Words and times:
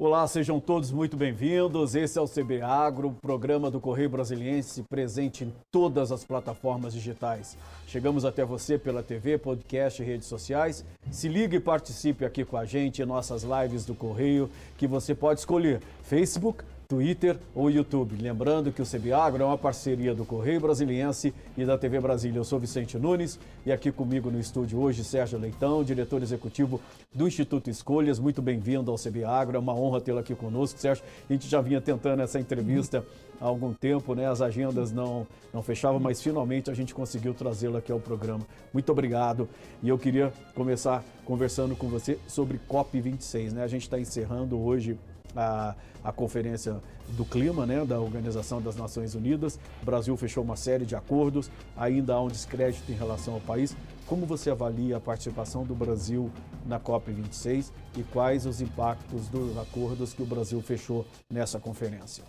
Olá, 0.00 0.28
sejam 0.28 0.60
todos 0.60 0.92
muito 0.92 1.16
bem-vindos. 1.16 1.96
Esse 1.96 2.20
é 2.20 2.22
o 2.22 2.28
CB 2.28 2.62
Agro, 2.62 3.16
programa 3.20 3.68
do 3.68 3.80
Correio 3.80 4.08
Brasiliense, 4.08 4.84
presente 4.84 5.42
em 5.42 5.52
todas 5.72 6.12
as 6.12 6.22
plataformas 6.22 6.92
digitais. 6.92 7.58
Chegamos 7.84 8.24
até 8.24 8.44
você 8.44 8.78
pela 8.78 9.02
TV, 9.02 9.38
podcast 9.38 10.00
e 10.00 10.06
redes 10.06 10.28
sociais. 10.28 10.84
Se 11.10 11.26
ligue 11.26 11.56
e 11.56 11.60
participe 11.60 12.24
aqui 12.24 12.44
com 12.44 12.56
a 12.56 12.64
gente 12.64 13.02
em 13.02 13.04
nossas 13.04 13.42
lives 13.42 13.84
do 13.84 13.92
Correio, 13.92 14.48
que 14.76 14.86
você 14.86 15.16
pode 15.16 15.40
escolher 15.40 15.80
Facebook, 16.04 16.62
Twitter 16.88 17.36
ou 17.54 17.70
YouTube. 17.70 18.16
Lembrando 18.18 18.72
que 18.72 18.80
o 18.80 18.86
CBAgro 18.86 19.42
é 19.42 19.44
uma 19.44 19.58
parceria 19.58 20.14
do 20.14 20.24
Correio 20.24 20.58
Brasiliense 20.58 21.34
e 21.54 21.62
da 21.62 21.76
TV 21.76 22.00
Brasília. 22.00 22.38
Eu 22.38 22.44
sou 22.44 22.58
Vicente 22.58 22.96
Nunes 22.96 23.38
e 23.66 23.70
aqui 23.70 23.92
comigo 23.92 24.30
no 24.30 24.40
estúdio 24.40 24.80
hoje 24.80 25.04
Sérgio 25.04 25.38
Leitão, 25.38 25.84
diretor 25.84 26.22
executivo 26.22 26.80
do 27.14 27.28
Instituto 27.28 27.68
Escolhas. 27.68 28.18
Muito 28.18 28.40
bem-vindo 28.40 28.90
ao 28.90 28.96
CBAgro, 28.96 29.56
é 29.56 29.60
uma 29.60 29.74
honra 29.74 30.00
tê-lo 30.00 30.18
aqui 30.18 30.34
conosco. 30.34 30.80
Sérgio, 30.80 31.04
a 31.28 31.30
gente 31.34 31.46
já 31.46 31.60
vinha 31.60 31.78
tentando 31.78 32.22
essa 32.22 32.40
entrevista 32.40 33.04
há 33.38 33.44
algum 33.44 33.74
tempo, 33.74 34.14
né? 34.14 34.26
As 34.26 34.40
agendas 34.40 34.90
não, 34.90 35.26
não 35.52 35.62
fechavam, 35.62 36.00
mas 36.00 36.22
finalmente 36.22 36.70
a 36.70 36.74
gente 36.74 36.94
conseguiu 36.94 37.34
trazê-lo 37.34 37.76
aqui 37.76 37.92
ao 37.92 38.00
programa. 38.00 38.46
Muito 38.72 38.90
obrigado. 38.90 39.46
E 39.82 39.90
eu 39.90 39.98
queria 39.98 40.32
começar 40.54 41.04
conversando 41.26 41.76
com 41.76 41.86
você 41.86 42.18
sobre 42.26 42.58
COP26, 42.66 43.52
né? 43.52 43.62
A 43.62 43.68
gente 43.68 43.82
está 43.82 44.00
encerrando 44.00 44.58
hoje 44.58 44.98
a, 45.38 45.76
a 46.02 46.12
Conferência 46.12 46.82
do 47.10 47.24
Clima, 47.24 47.64
né, 47.64 47.84
da 47.84 48.00
Organização 48.00 48.60
das 48.60 48.76
Nações 48.76 49.14
Unidas. 49.14 49.58
O 49.80 49.84
Brasil 49.86 50.16
fechou 50.16 50.42
uma 50.42 50.56
série 50.56 50.84
de 50.84 50.96
acordos, 50.96 51.48
ainda 51.76 52.14
há 52.14 52.20
um 52.20 52.26
descrédito 52.26 52.90
em 52.90 52.94
relação 52.96 53.34
ao 53.34 53.40
país. 53.40 53.76
Como 54.06 54.26
você 54.26 54.50
avalia 54.50 54.96
a 54.96 55.00
participação 55.00 55.64
do 55.64 55.74
Brasil 55.74 56.30
na 56.66 56.80
COP26 56.80 57.70
e 57.96 58.02
quais 58.02 58.46
os 58.46 58.60
impactos 58.60 59.28
dos 59.28 59.56
acordos 59.56 60.12
que 60.12 60.22
o 60.22 60.26
Brasil 60.26 60.60
fechou 60.60 61.06
nessa 61.30 61.60
conferência? 61.60 62.24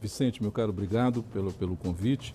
Vicente, 0.00 0.42
meu 0.42 0.52
caro, 0.52 0.70
obrigado 0.70 1.22
pelo, 1.24 1.52
pelo 1.52 1.76
convite. 1.76 2.34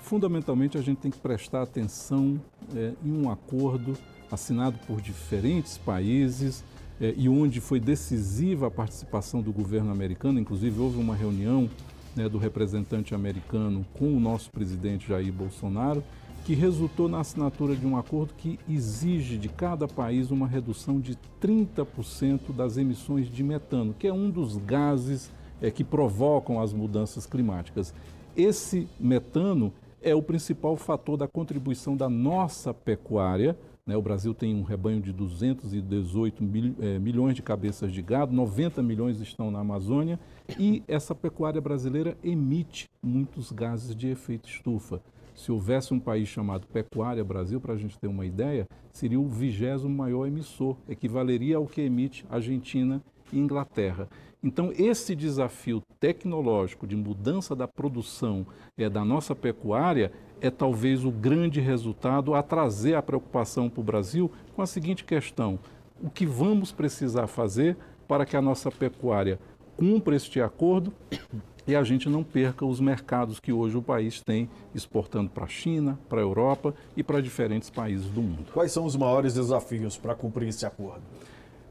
Fundamentalmente, 0.00 0.76
a 0.76 0.82
gente 0.82 0.98
tem 0.98 1.10
que 1.10 1.18
prestar 1.18 1.62
atenção 1.62 2.40
é, 2.74 2.92
em 3.04 3.12
um 3.12 3.30
acordo 3.30 3.96
assinado 4.30 4.78
por 4.86 5.00
diferentes 5.00 5.78
países, 5.78 6.64
é, 7.00 7.14
e 7.16 7.28
onde 7.28 7.60
foi 7.60 7.80
decisiva 7.80 8.66
a 8.66 8.70
participação 8.70 9.40
do 9.40 9.52
governo 9.52 9.90
americano, 9.90 10.38
inclusive 10.38 10.80
houve 10.80 10.98
uma 10.98 11.14
reunião 11.14 11.68
né, 12.14 12.28
do 12.28 12.38
representante 12.38 13.14
americano 13.14 13.84
com 13.94 14.14
o 14.14 14.20
nosso 14.20 14.50
presidente 14.50 15.08
Jair 15.08 15.32
Bolsonaro, 15.32 16.02
que 16.44 16.54
resultou 16.54 17.08
na 17.08 17.20
assinatura 17.20 17.76
de 17.76 17.86
um 17.86 17.96
acordo 17.96 18.34
que 18.34 18.58
exige 18.68 19.38
de 19.38 19.48
cada 19.48 19.86
país 19.86 20.30
uma 20.30 20.46
redução 20.46 21.00
de 21.00 21.16
30% 21.40 22.52
das 22.54 22.76
emissões 22.76 23.30
de 23.30 23.42
metano, 23.44 23.94
que 23.96 24.08
é 24.08 24.12
um 24.12 24.28
dos 24.28 24.56
gases 24.56 25.30
é, 25.60 25.70
que 25.70 25.84
provocam 25.84 26.60
as 26.60 26.72
mudanças 26.72 27.26
climáticas. 27.26 27.94
Esse 28.36 28.88
metano 28.98 29.72
é 30.02 30.14
o 30.14 30.22
principal 30.22 30.76
fator 30.76 31.16
da 31.16 31.28
contribuição 31.28 31.96
da 31.96 32.08
nossa 32.08 32.74
pecuária 32.74 33.56
né? 33.86 33.96
O 33.96 34.02
Brasil 34.02 34.32
tem 34.32 34.54
um 34.54 34.62
rebanho 34.62 35.00
de 35.00 35.12
218 35.12 36.42
mil, 36.42 36.74
é, 36.80 36.98
milhões 36.98 37.34
de 37.34 37.42
cabeças 37.42 37.92
de 37.92 38.00
gado, 38.00 38.32
90 38.32 38.82
milhões 38.82 39.20
estão 39.20 39.50
na 39.50 39.60
Amazônia 39.60 40.18
e 40.58 40.82
essa 40.86 41.14
pecuária 41.14 41.60
brasileira 41.60 42.16
emite 42.22 42.88
muitos 43.02 43.50
gases 43.50 43.94
de 43.94 44.08
efeito 44.08 44.48
estufa. 44.48 45.02
Se 45.34 45.50
houvesse 45.50 45.94
um 45.94 45.98
país 45.98 46.28
chamado 46.28 46.66
Pecuária 46.66 47.24
Brasil, 47.24 47.60
para 47.60 47.72
a 47.72 47.76
gente 47.76 47.98
ter 47.98 48.06
uma 48.06 48.26
ideia, 48.26 48.68
seria 48.92 49.18
o 49.18 49.28
vigésimo 49.28 49.94
maior 49.94 50.26
emissor, 50.26 50.76
equivaleria 50.88 51.56
ao 51.56 51.66
que 51.66 51.80
emite 51.80 52.24
Argentina 52.30 53.02
e 53.32 53.38
Inglaterra. 53.38 54.08
Então, 54.42 54.72
esse 54.76 55.14
desafio 55.14 55.80
tecnológico 55.98 56.86
de 56.86 56.96
mudança 56.96 57.54
da 57.54 57.66
produção 57.66 58.46
é, 58.76 58.90
da 58.90 59.04
nossa 59.04 59.34
pecuária 59.34 60.12
é 60.42 60.50
talvez 60.50 61.04
o 61.04 61.10
grande 61.10 61.60
resultado 61.60 62.34
a 62.34 62.42
trazer 62.42 62.96
a 62.96 63.02
preocupação 63.02 63.70
para 63.70 63.80
o 63.80 63.84
Brasil 63.84 64.30
com 64.54 64.60
a 64.60 64.66
seguinte 64.66 65.04
questão: 65.04 65.58
o 66.02 66.10
que 66.10 66.26
vamos 66.26 66.72
precisar 66.72 67.28
fazer 67.28 67.76
para 68.08 68.26
que 68.26 68.36
a 68.36 68.42
nossa 68.42 68.70
pecuária 68.70 69.38
cumpra 69.76 70.16
este 70.16 70.40
acordo 70.40 70.92
e 71.66 71.76
a 71.76 71.84
gente 71.84 72.08
não 72.08 72.24
perca 72.24 72.66
os 72.66 72.80
mercados 72.80 73.38
que 73.38 73.52
hoje 73.52 73.76
o 73.76 73.82
país 73.82 74.20
tem 74.20 74.50
exportando 74.74 75.30
para 75.30 75.44
a 75.44 75.48
China, 75.48 75.96
para 76.08 76.18
a 76.18 76.22
Europa 76.22 76.74
e 76.96 77.04
para 77.04 77.20
diferentes 77.20 77.70
países 77.70 78.06
do 78.06 78.20
mundo. 78.20 78.50
Quais 78.52 78.72
são 78.72 78.84
os 78.84 78.96
maiores 78.96 79.34
desafios 79.34 79.96
para 79.96 80.14
cumprir 80.14 80.48
esse 80.48 80.66
acordo? 80.66 81.02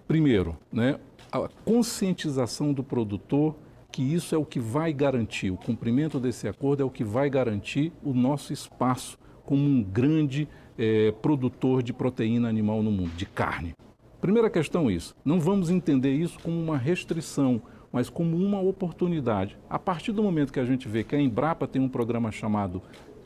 Primeiro, 0.07 0.57
né, 0.71 0.97
a 1.29 1.49
conscientização 1.65 2.71
do 2.71 2.83
produtor 2.83 3.53
que 3.91 4.02
isso 4.02 4.34
é 4.34 4.38
o 4.38 4.46
que 4.46 4.59
vai 4.59 4.94
garantir, 4.94 5.52
o 5.52 5.57
cumprimento 5.57 6.19
desse 6.19 6.47
acordo 6.47 6.81
é 6.81 6.85
o 6.85 6.90
que 6.90 7.03
vai 7.03 7.29
garantir 7.29 7.91
o 8.03 8.13
nosso 8.13 8.53
espaço 8.53 9.19
como 9.46 9.63
um 9.63 9.84
grande 9.84 10.47
é, 10.78 11.12
produtor 11.12 11.84
de 11.84 11.91
proteína 11.91 12.47
animal 12.47 12.81
no 12.81 12.91
mundo, 12.91 13.12
de 13.18 13.25
carne. 13.25 13.74
Primeira 14.22 14.50
questão 14.50 14.90
isso, 14.90 15.16
não 15.25 15.40
vamos 15.40 15.69
entender 15.69 16.13
isso 16.13 16.40
como 16.40 16.59
uma 16.59 16.78
restrição, 16.78 17.62
mas 17.91 18.09
como 18.09 18.38
uma 18.38 18.62
oportunidade. 18.62 19.57
A 19.69 19.78
partir 19.78 20.12
do 20.12 20.23
momento 20.23 20.53
que 20.53 20.59
a 20.59 20.66
gente 20.66 20.88
vê 20.88 21.03
que 21.03 21.16
a 21.16 21.19
Embrapa 21.19 21.68
tem 21.68 21.81
um 21.81 21.90
programa 21.90 22.31
chamado 22.31 22.81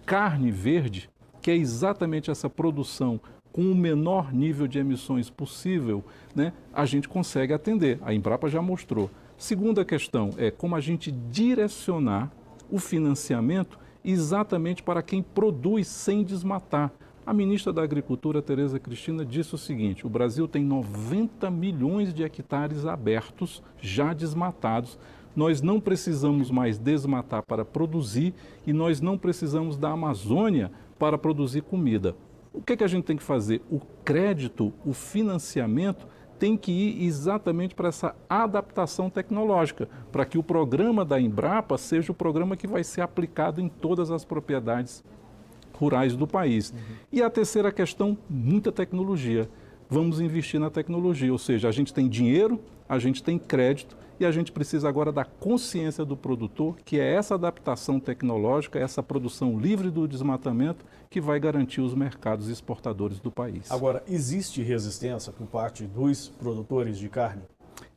Carne 0.06 0.52
Verde, 0.52 1.10
que 1.42 1.52
é 1.52 1.56
exatamente 1.56 2.32
essa 2.32 2.50
produção 2.50 3.20
com 3.52 3.72
o 3.72 3.76
menor 3.76 4.34
nível 4.34 4.68
de 4.68 4.80
emissões 4.80 5.30
possível, 5.30 6.04
né, 6.36 6.52
a 6.74 6.86
gente 6.86 7.08
consegue 7.08 7.54
atender. 7.54 8.00
A 8.02 8.14
Embrapa 8.14 8.50
já 8.50 8.62
mostrou. 8.62 9.10
Segunda 9.38 9.84
questão 9.84 10.30
é 10.38 10.50
como 10.50 10.76
a 10.76 10.80
gente 10.80 11.12
direcionar 11.12 12.32
o 12.72 12.80
financiamento 12.80 13.78
exatamente 14.04 14.82
para 14.82 15.04
quem 15.04 15.22
produz 15.22 15.88
sem 15.88 16.24
desmatar. 16.24 16.92
A 17.26 17.34
ministra 17.34 17.74
da 17.74 17.82
Agricultura, 17.82 18.42
Tereza 18.42 18.80
Cristina, 18.80 19.26
disse 19.26 19.56
o 19.56 19.58
seguinte: 19.58 20.06
o 20.06 20.10
Brasil 20.10 20.48
tem 20.48 20.64
90 20.64 21.50
milhões 21.52 22.14
de 22.14 22.24
hectares 22.24 22.86
abertos, 22.86 23.62
já 23.82 24.14
desmatados. 24.14 24.98
Nós 25.36 25.62
não 25.62 25.82
precisamos 25.82 26.50
mais 26.50 26.78
desmatar 26.78 27.44
para 27.44 27.66
produzir 27.66 28.34
e 28.66 28.72
nós 28.72 29.02
não 29.02 29.18
precisamos 29.18 29.76
da 29.76 29.90
Amazônia 29.90 30.72
para 30.98 31.18
produzir 31.18 31.62
comida. 31.62 32.16
O 32.54 32.62
que, 32.62 32.72
é 32.72 32.78
que 32.78 32.84
a 32.86 32.88
gente 32.88 33.04
tem 33.04 33.18
que 33.18 33.24
fazer? 33.24 33.62
O 33.70 33.82
crédito, 34.06 34.72
o 34.86 34.94
financiamento 34.94 36.08
tem 36.40 36.58
que 36.58 36.72
ir 36.72 37.06
exatamente 37.06 37.76
para 37.76 37.90
essa 37.90 38.16
adaptação 38.30 39.10
tecnológica, 39.10 39.88
para 40.12 40.26
que 40.26 40.38
o 40.38 40.44
programa 40.44 41.06
da 41.06 41.20
Embrapa 41.20 41.78
seja 41.78 42.12
o 42.12 42.16
programa 42.16 42.58
que 42.58 42.68
vai 42.68 42.84
ser 42.84 43.02
aplicado 43.02 43.62
em 43.62 43.70
todas 43.70 44.12
as 44.12 44.26
propriedades 44.26 45.04
rurais 45.74 46.16
do 46.16 46.28
país. 46.28 46.72
Uhum. 46.72 46.78
E 47.12 47.22
a 47.22 47.30
terceira 47.30 47.72
questão, 47.72 48.18
muita 48.30 48.72
tecnologia. 48.72 49.50
Vamos 49.90 50.20
investir 50.20 50.60
na 50.60 50.70
tecnologia, 50.70 51.32
ou 51.32 51.38
seja, 51.38 51.68
a 51.68 51.72
gente 51.72 51.94
tem 51.94 52.08
dinheiro, 52.08 52.60
a 52.88 52.98
gente 52.98 53.22
tem 53.22 53.38
crédito 53.38 53.96
e 54.20 54.26
a 54.26 54.32
gente 54.32 54.52
precisa 54.52 54.88
agora 54.88 55.12
da 55.12 55.26
consciência 55.26 56.06
do 56.06 56.16
produtor, 56.16 56.78
que 56.84 57.00
é 57.00 57.14
essa 57.14 57.36
adaptação 57.36 58.00
tecnológica, 58.00 58.80
essa 58.80 59.04
produção 59.04 59.60
livre 59.60 59.90
do 59.90 60.08
desmatamento 60.08 60.86
que 61.10 61.22
vai 61.22 61.40
garantir 61.40 61.82
os 61.82 61.94
mercados 61.94 62.50
exportadores 62.50 63.20
do 63.20 63.32
país. 63.32 63.72
Agora, 63.72 64.04
existe 64.08 64.62
resistência 64.62 65.32
por 65.32 65.48
parte 65.48 65.86
dos 65.86 66.30
produtores 66.30 66.98
de 66.98 67.10
carne? 67.10 67.44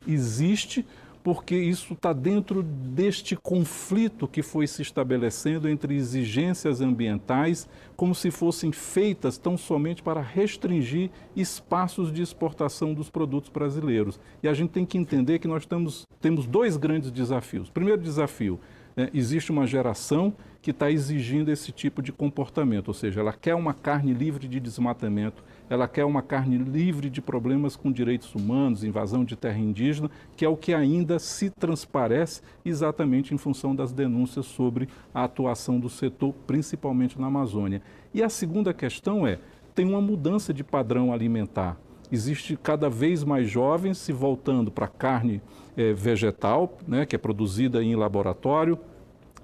Existe, 0.07 0.85
porque 1.23 1.55
isso 1.55 1.93
está 1.93 2.13
dentro 2.13 2.63
deste 2.63 3.35
conflito 3.35 4.27
que 4.27 4.41
foi 4.41 4.65
se 4.67 4.81
estabelecendo 4.81 5.67
entre 5.67 5.95
exigências 5.95 6.81
ambientais, 6.81 7.67
como 7.95 8.15
se 8.15 8.31
fossem 8.31 8.71
feitas 8.71 9.37
tão 9.37 9.57
somente 9.57 10.01
para 10.01 10.21
restringir 10.21 11.09
espaços 11.35 12.11
de 12.11 12.21
exportação 12.21 12.93
dos 12.93 13.09
produtos 13.09 13.49
brasileiros. 13.49 14.19
E 14.41 14.47
a 14.47 14.53
gente 14.53 14.69
tem 14.69 14.85
que 14.85 14.97
entender 14.97 15.39
que 15.39 15.47
nós 15.47 15.65
temos, 15.65 16.07
temos 16.21 16.47
dois 16.47 16.77
grandes 16.77 17.11
desafios. 17.11 17.69
Primeiro 17.69 18.01
desafio, 18.01 18.59
né, 18.95 19.09
existe 19.13 19.51
uma 19.51 19.67
geração 19.67 20.33
que 20.61 20.71
está 20.71 20.91
exigindo 20.91 21.49
esse 21.51 21.71
tipo 21.71 22.01
de 22.01 22.11
comportamento, 22.11 22.89
ou 22.89 22.93
seja, 22.93 23.21
ela 23.21 23.33
quer 23.33 23.55
uma 23.55 23.73
carne 23.73 24.13
livre 24.13 24.47
de 24.47 24.59
desmatamento, 24.59 25.43
ela 25.69 25.87
quer 25.87 26.03
uma 26.03 26.21
carne 26.21 26.57
livre 26.57 27.09
de 27.09 27.21
problemas 27.21 27.75
com 27.75 27.91
direitos 27.91 28.33
humanos, 28.33 28.83
invasão 28.83 29.23
de 29.23 29.35
terra 29.35 29.59
indígena, 29.59 30.09
que 30.35 30.43
é 30.43 30.49
o 30.49 30.57
que 30.57 30.73
ainda 30.73 31.19
se 31.19 31.49
transparece 31.49 32.41
exatamente 32.65 33.33
em 33.33 33.37
função 33.37 33.75
das 33.75 33.93
denúncias 33.93 34.45
sobre 34.45 34.89
a 35.13 35.23
atuação 35.23 35.79
do 35.79 35.89
setor, 35.89 36.33
principalmente 36.47 37.19
na 37.19 37.27
Amazônia. 37.27 37.81
E 38.13 38.23
a 38.23 38.29
segunda 38.29 38.73
questão 38.73 39.27
é, 39.27 39.39
tem 39.75 39.85
uma 39.85 40.01
mudança 40.01 40.53
de 40.53 40.63
padrão 40.63 41.13
alimentar. 41.13 41.77
Existe 42.11 42.57
cada 42.57 42.89
vez 42.89 43.23
mais 43.23 43.47
jovens 43.47 43.99
se 43.99 44.11
voltando 44.11 44.71
para 44.71 44.87
carne 44.87 45.41
é, 45.77 45.93
vegetal, 45.93 46.77
né, 46.87 47.05
que 47.05 47.15
é 47.15 47.19
produzida 47.19 47.83
em 47.83 47.95
laboratório, 47.95 48.79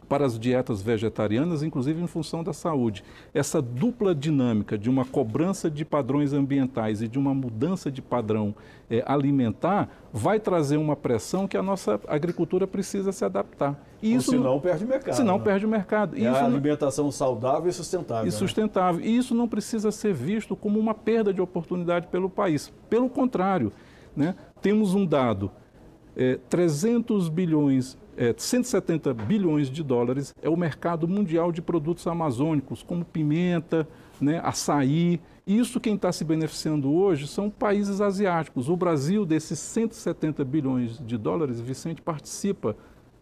para 0.07 0.25
as 0.25 0.39
dietas 0.39 0.81
vegetarianas, 0.81 1.63
inclusive 1.63 2.01
em 2.01 2.07
função 2.07 2.43
da 2.43 2.53
saúde. 2.53 3.03
Essa 3.33 3.61
dupla 3.61 4.13
dinâmica 4.13 4.77
de 4.77 4.89
uma 4.89 5.05
cobrança 5.05 5.69
de 5.69 5.83
padrões 5.83 6.33
ambientais 6.33 7.01
e 7.01 7.07
de 7.07 7.17
uma 7.17 7.33
mudança 7.33 7.91
de 7.91 8.01
padrão 8.01 8.55
é, 8.89 9.03
alimentar 9.05 9.89
vai 10.13 10.39
trazer 10.39 10.77
uma 10.77 10.95
pressão 10.95 11.47
que 11.47 11.57
a 11.57 11.63
nossa 11.63 11.99
agricultura 12.07 12.67
precisa 12.67 13.11
se 13.11 13.25
adaptar. 13.25 13.79
E 14.01 14.13
isso 14.13 14.31
senão 14.31 14.59
perde 14.59 14.85
mercado. 14.85 15.15
Senão 15.15 15.37
né? 15.37 15.43
perde 15.43 15.65
o 15.65 15.69
mercado. 15.69 16.15
É 16.15 16.19
isso 16.19 16.29
a 16.29 16.45
alimentação 16.45 17.11
saudável 17.11 17.69
e 17.69 17.73
sustentável. 17.73 18.23
E 18.23 18.27
né? 18.27 18.31
sustentável. 18.31 19.01
E 19.01 19.17
isso 19.17 19.33
não 19.33 19.47
precisa 19.47 19.91
ser 19.91 20.13
visto 20.13 20.55
como 20.55 20.79
uma 20.79 20.93
perda 20.93 21.33
de 21.33 21.41
oportunidade 21.41 22.07
pelo 22.07 22.29
país. 22.29 22.71
Pelo 22.89 23.09
contrário, 23.09 23.73
né? 24.15 24.35
temos 24.61 24.93
um 24.93 25.05
dado, 25.05 25.51
é, 26.15 26.39
300 26.49 27.27
bilhões 27.29 27.97
é, 28.17 28.33
170 28.35 29.13
bilhões 29.13 29.69
de 29.69 29.83
dólares 29.83 30.33
é 30.41 30.49
o 30.49 30.57
mercado 30.57 31.07
mundial 31.07 31.51
de 31.51 31.61
produtos 31.61 32.07
amazônicos, 32.07 32.83
como 32.83 33.03
pimenta, 33.03 33.87
né, 34.19 34.39
açaí. 34.43 35.19
Isso 35.45 35.79
quem 35.79 35.95
está 35.95 36.11
se 36.11 36.23
beneficiando 36.23 36.91
hoje 36.91 37.27
são 37.27 37.49
países 37.49 38.01
asiáticos. 38.01 38.69
O 38.69 38.75
Brasil, 38.75 39.25
desses 39.25 39.59
170 39.59 40.43
bilhões 40.43 40.97
de 41.05 41.17
dólares, 41.17 41.59
Vicente 41.59 42.01
participa, 42.01 42.75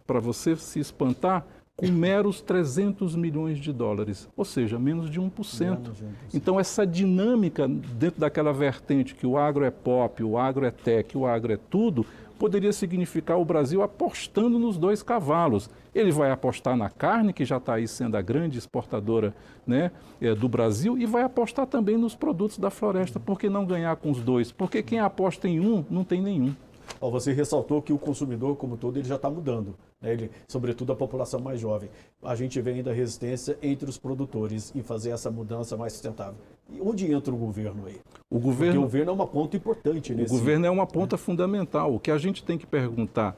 para 0.05 0.19
você 0.19 0.55
se 0.55 0.79
espantar, 0.79 1.45
com 1.75 1.87
meros 1.87 2.39
300 2.39 3.15
milhões 3.15 3.57
de 3.57 3.73
dólares, 3.73 4.29
ou 4.37 4.45
seja, 4.45 4.77
menos 4.77 5.09
de 5.09 5.19
1%. 5.19 5.21
Menos 5.21 5.97
de 5.97 6.05
1%. 6.05 6.07
Então, 6.33 6.59
essa 6.59 6.85
dinâmica 6.85 7.67
dentro 7.67 8.19
daquela 8.19 8.53
vertente 8.53 9.15
que 9.15 9.25
o 9.25 9.37
agro 9.37 9.65
é 9.65 9.71
pop, 9.71 10.23
o 10.23 10.37
agro 10.37 10.65
é 10.65 10.71
tech, 10.71 11.17
o 11.17 11.25
agro 11.25 11.51
é 11.51 11.57
tudo, 11.57 12.05
poderia 12.43 12.73
significar 12.73 13.39
o 13.39 13.45
Brasil 13.45 13.81
apostando 13.81 14.59
nos 14.59 14.77
dois 14.77 15.01
cavalos. 15.01 15.69
Ele 15.95 16.11
vai 16.11 16.29
apostar 16.29 16.75
na 16.75 16.89
carne, 16.89 17.31
que 17.31 17.45
já 17.45 17.55
está 17.55 17.75
aí 17.75 17.87
sendo 17.87 18.17
a 18.17 18.21
grande 18.21 18.59
exportadora 18.59 19.33
né, 19.65 19.91
é, 20.19 20.35
do 20.35 20.49
Brasil, 20.49 20.97
e 20.97 21.05
vai 21.05 21.23
apostar 21.23 21.65
também 21.65 21.95
nos 21.95 22.15
produtos 22.15 22.57
da 22.57 22.69
floresta. 22.69 23.17
Por 23.17 23.39
que 23.39 23.47
não 23.49 23.65
ganhar 23.65 23.95
com 23.95 24.11
os 24.11 24.19
dois? 24.19 24.51
Porque 24.51 24.83
quem 24.83 24.99
aposta 24.99 25.47
em 25.47 25.61
um, 25.61 25.85
não 25.89 26.03
tem 26.03 26.21
nenhum. 26.21 26.53
Você 27.01 27.33
ressaltou 27.33 27.81
que 27.81 27.91
o 27.91 27.97
consumidor, 27.97 28.55
como 28.55 28.77
todo, 28.77 28.97
ele 28.97 29.07
já 29.07 29.15
está 29.15 29.29
mudando, 29.29 29.75
né? 30.01 30.13
ele, 30.13 30.31
sobretudo 30.47 30.93
a 30.93 30.95
população 30.95 31.39
mais 31.39 31.59
jovem. 31.59 31.89
A 32.23 32.35
gente 32.35 32.59
vê 32.61 32.71
ainda 32.71 32.93
resistência 32.93 33.57
entre 33.61 33.89
os 33.89 33.97
produtores 33.97 34.73
em 34.75 34.81
fazer 34.81 35.11
essa 35.11 35.29
mudança 35.29 35.75
mais 35.75 35.93
sustentável. 35.93 36.35
E 36.69 36.79
onde 36.81 37.11
entra 37.11 37.33
o 37.33 37.37
governo 37.37 37.85
aí? 37.85 37.99
O 38.29 38.39
governo, 38.39 38.73
Porque 38.73 38.77
o 38.77 38.81
governo 38.81 39.11
é 39.11 39.13
uma 39.13 39.27
ponta 39.27 39.57
importante 39.57 40.13
nesse... 40.13 40.33
O 40.33 40.37
governo 40.37 40.65
é 40.65 40.69
uma 40.69 40.87
ponta 40.87 41.17
fundamental. 41.17 41.93
O 41.93 41.99
que 41.99 42.09
a 42.09 42.17
gente 42.17 42.43
tem 42.43 42.57
que 42.57 42.65
perguntar, 42.65 43.35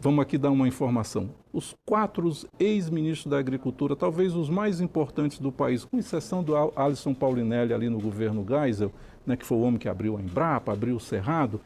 vamos 0.00 0.22
aqui 0.22 0.38
dar 0.38 0.50
uma 0.50 0.66
informação. 0.66 1.28
Os 1.52 1.76
quatro 1.84 2.30
ex-ministros 2.58 3.30
da 3.30 3.38
Agricultura, 3.38 3.94
talvez 3.94 4.34
os 4.34 4.48
mais 4.48 4.80
importantes 4.80 5.38
do 5.38 5.52
país, 5.52 5.84
com 5.84 5.98
exceção 5.98 6.42
do 6.42 6.54
Alisson 6.74 7.12
Paulinelli 7.12 7.74
ali 7.74 7.88
no 7.88 8.00
governo 8.00 8.44
Geisel, 8.48 8.92
né, 9.26 9.36
que 9.36 9.44
foi 9.44 9.58
o 9.58 9.60
homem 9.60 9.78
que 9.78 9.88
abriu 9.88 10.16
a 10.16 10.20
Embrapa, 10.20 10.72
abriu 10.72 10.96
o 10.96 11.00
Cerrado, 11.00 11.60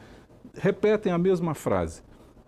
repetem 0.57 1.11
a 1.11 1.17
mesma 1.17 1.53
frase. 1.53 2.01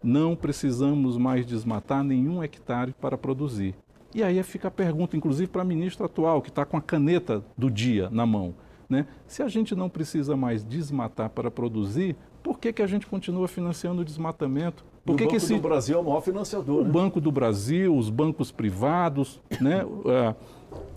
Não 0.04 0.36
precisamos 0.36 1.18
mais 1.18 1.46
desmatar 1.46 2.04
nenhum 2.04 2.44
hectare 2.44 2.94
para 3.00 3.18
produzir. 3.18 3.76
E 4.14 4.24
aí 4.24 4.42
fica 4.44 4.68
a 4.68 4.72
pergunta, 4.72 5.18
inclusive 5.18 5.50
para 5.50 5.64
a 5.64 5.66
ministra 5.66 6.06
atual, 6.06 6.42
que 6.42 6.50
está 6.50 6.64
com 6.64 6.78
a 6.78 6.82
caneta 6.82 7.44
do 7.58 7.70
dia 7.70 8.10
na 8.12 8.26
mão. 8.26 8.56
Né? 8.88 9.08
Se 9.28 9.42
a 9.42 9.48
gente 9.48 9.76
não 9.76 9.90
precisa 9.90 10.38
mais 10.38 10.64
desmatar 10.64 11.30
para 11.32 11.50
produzir, 11.50 12.16
por 12.44 12.60
que, 12.60 12.72
que 12.72 12.82
a 12.82 12.88
gente 12.88 13.08
continua 13.08 13.48
financiando 13.48 14.04
o 14.04 14.06
desmatamento? 14.06 14.86
Por 15.04 15.18
que 15.18 15.24
o 15.24 15.28
Banco 15.28 15.40
que 15.40 15.54
do 15.54 15.60
Brasil 15.60 15.98
é 15.98 16.00
o 16.00 16.04
maior 16.04 16.22
financiador. 16.22 16.82
O 16.82 16.84
né? 16.84 16.90
Banco 16.90 17.20
do 17.20 17.32
Brasil, 17.32 17.96
os 17.96 18.10
bancos 18.10 18.52
privados, 18.52 19.42
né? 19.60 19.84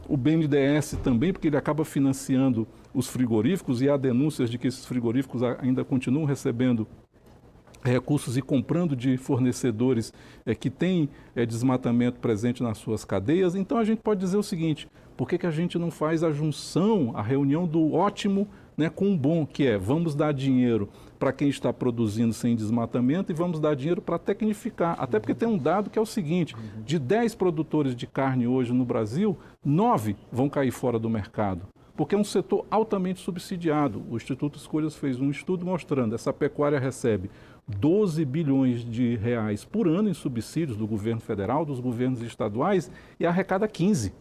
o 0.09 0.17
BNDES 0.17 0.99
também, 1.03 1.33
porque 1.33 1.49
ele 1.49 1.57
acaba 1.57 1.85
financiando 1.85 2.69
os 2.93 3.08
frigoríficos 3.08 3.82
e 3.82 3.88
há 3.88 3.96
denúncias 3.96 4.50
de 4.50 4.58
que 4.58 4.69
esses 4.69 4.85
frigoríficos 4.85 5.43
ainda 5.43 5.85
continuam 5.85 6.25
recebendo 6.25 6.87
recursos 7.82 8.37
e 8.37 8.43
comprando 8.43 8.96
de 8.96 9.17
fornecedores 9.17 10.12
é, 10.44 10.55
que 10.55 10.70
têm 10.70 11.08
é, 11.35 11.46
desmatamento 11.46 12.19
presente 12.19 12.62
nas 12.62 12.79
suas 12.79 13.05
cadeias. 13.05 13.55
Então 13.55 13.79
a 13.79 13.85
gente 13.85 14.00
pode 14.00 14.20
dizer 14.20 14.37
o 14.37 14.43
seguinte: 14.43 14.88
por 15.17 15.29
que, 15.29 15.38
que 15.38 15.46
a 15.46 15.50
gente 15.50 15.79
não 15.79 15.90
faz 15.90 16.23
a 16.23 16.32
junção, 16.32 17.12
a 17.14 17.23
reunião 17.23 17.67
do 17.67 17.93
ótimo 17.94 18.49
né, 18.76 18.88
com 18.88 19.12
o 19.12 19.17
bom, 19.17 19.44
que 19.44 19.67
é 19.67 19.76
vamos 19.76 20.14
dar 20.14 20.32
dinheiro 20.32 20.88
para 21.19 21.32
quem 21.32 21.49
está 21.49 21.73
produzindo 21.73 22.32
sem 22.32 22.55
desmatamento 22.55 23.32
e 23.32 23.35
vamos 23.35 23.58
dar 23.58 23.75
dinheiro 23.75 24.00
para 24.00 24.19
tecnificar. 24.19 24.96
Até 25.00 25.19
porque 25.19 25.35
tem 25.35 25.49
um 25.49 25.58
dado 25.58 25.90
que 25.90 25.99
é 25.99 26.02
o 26.02 26.06
seguinte: 26.06 26.55
de 26.85 26.99
10 26.99 27.35
produtores 27.35 27.94
de 27.94 28.06
carne 28.06 28.46
hoje 28.46 28.73
no 28.73 28.85
Brasil, 28.85 29.37
9 29.64 30.17
vão 30.31 30.49
cair 30.49 30.70
fora 30.70 30.99
do 30.99 31.11
mercado 31.11 31.62
porque 31.99 32.15
é 32.15 32.19
um 32.19 32.23
setor 32.23 32.65
altamente 32.71 33.19
subsidiado. 33.19 34.05
O 34.09 34.17
Instituto 34.17 34.56
Escolhas 34.56 34.95
fez 34.95 35.21
um 35.21 35.33
estudo 35.33 35.67
mostrando 35.67 36.15
essa 36.15 36.33
pecuária 36.33 36.79
recebe 36.79 37.29
12 37.67 38.25
bilhões 38.25 38.85
de 38.85 39.17
reais 39.17 39.65
por 39.65 39.89
ano 39.89 40.09
em 40.09 40.15
subsídios 40.15 40.79
do 40.79 40.87
governo 40.87 41.21
federal, 41.21 41.65
dos 41.65 41.81
governos 41.81 42.23
estaduais 42.23 42.89
e 43.19 43.27
arrecada 43.27 43.67
15. 43.67 44.15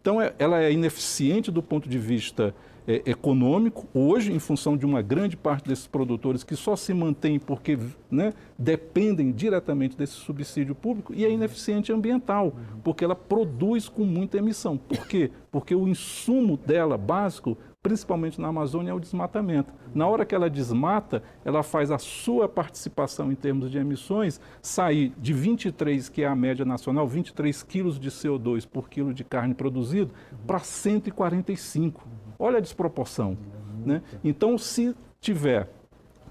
Então, 0.00 0.22
é, 0.22 0.34
ela 0.38 0.62
é 0.62 0.72
ineficiente 0.72 1.50
do 1.50 1.62
ponto 1.62 1.86
de 1.86 1.98
vista 1.98 2.54
é, 2.86 3.02
econômico, 3.06 3.86
hoje, 3.92 4.32
em 4.32 4.38
função 4.38 4.76
de 4.76 4.86
uma 4.86 5.02
grande 5.02 5.36
parte 5.36 5.68
desses 5.68 5.86
produtores 5.86 6.44
que 6.44 6.54
só 6.54 6.76
se 6.76 6.94
mantêm 6.94 7.38
porque 7.38 7.78
né, 8.10 8.32
dependem 8.58 9.32
diretamente 9.32 9.96
desse 9.96 10.12
subsídio 10.12 10.74
público, 10.74 11.12
e 11.14 11.24
é 11.24 11.30
ineficiente 11.30 11.92
ambiental, 11.92 12.54
porque 12.84 13.04
ela 13.04 13.16
produz 13.16 13.88
com 13.88 14.04
muita 14.04 14.38
emissão. 14.38 14.76
Por 14.76 15.06
quê? 15.06 15.30
Porque 15.50 15.74
o 15.74 15.88
insumo 15.88 16.56
dela, 16.56 16.96
básico, 16.96 17.56
principalmente 17.82 18.40
na 18.40 18.48
Amazônia, 18.48 18.90
é 18.90 18.94
o 18.94 19.00
desmatamento. 19.00 19.72
Na 19.94 20.08
hora 20.08 20.24
que 20.24 20.34
ela 20.34 20.50
desmata, 20.50 21.22
ela 21.44 21.62
faz 21.62 21.90
a 21.90 21.98
sua 21.98 22.48
participação 22.48 23.30
em 23.30 23.36
termos 23.36 23.70
de 23.70 23.78
emissões 23.78 24.40
sair 24.60 25.12
de 25.18 25.32
23, 25.32 26.08
que 26.08 26.22
é 26.22 26.26
a 26.26 26.34
média 26.34 26.64
nacional, 26.64 27.06
23 27.06 27.62
quilos 27.62 27.98
de 27.98 28.10
CO2 28.10 28.66
por 28.66 28.88
quilo 28.88 29.14
de 29.14 29.22
carne 29.22 29.54
produzido, 29.54 30.12
para 30.46 30.58
145. 30.58 32.25
Olha 32.38 32.58
a 32.58 32.60
desproporção. 32.60 33.36
Né? 33.84 34.02
Então, 34.24 34.58
se 34.58 34.94
tiver 35.20 35.68